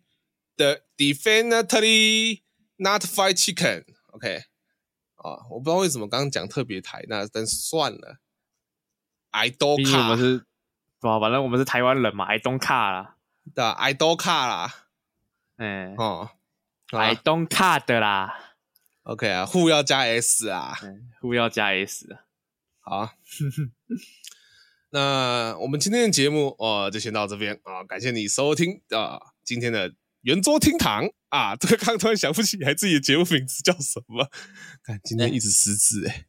[0.56, 2.40] the Definitely
[2.78, 4.44] Not Fried Chicken，OK，、
[5.16, 8.20] 啊，我不知道为什么刚刚讲特别台，那但算了
[9.32, 10.46] ，I don't care，我们是，
[11.02, 13.17] 反正我们是台湾人嘛，I don't care 啦。
[13.54, 14.74] 的 I don't care 啦，
[15.58, 16.32] 嗯哦
[16.92, 18.56] ，I don't care 的啦
[19.04, 20.76] ，OK 啊，Who 要加 S 啊
[21.22, 22.20] ，Who 要加 S 啊，
[22.80, 23.14] 好，
[24.92, 31.10] 那我们今天的节目哦就先到这边啊，感谢你收听啊今天的圆桌厅堂。
[31.30, 34.32] 啊，这个刚突然想不起来自己的节目名字叫什么，
[34.82, 36.26] 看今天一直失智诶、欸，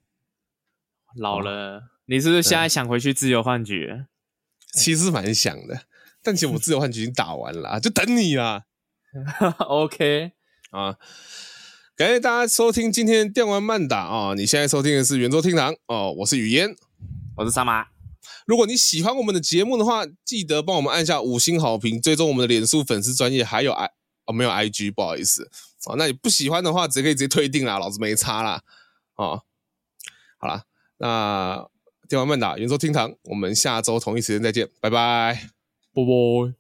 [1.15, 4.09] 老了，你是不是现在想回去自由幻觉？
[4.73, 5.87] 其实蛮想的。
[6.23, 8.65] 但其实我自由幻局已经打完了，就等你啦。
[9.69, 10.33] OK
[10.71, 10.97] 啊，
[11.97, 14.35] 感谢大家收听今天电玩慢打啊！
[14.35, 16.77] 你现在收听的是圆桌厅堂哦，我是雨嫣，
[17.37, 17.87] 我是三马。
[18.47, 23.91] 如果你喜欢我们的节目的话，记得帮我们按下五星好评，追踪我们的脸书粉丝专业，还有 I
[24.27, 25.51] 哦没有 IG，不好意思
[25.87, 25.97] 哦。
[25.97, 28.63] 那你不喜欢的话，直接可以直接退订啦，老子没差啦。
[29.17, 29.43] 哦。
[30.39, 30.65] 好啦，
[30.99, 31.67] 那
[32.09, 35.58] 电玩慢打圆桌厅堂，我们下周同一时间再见，拜拜。
[35.99, 36.58] Bye bye.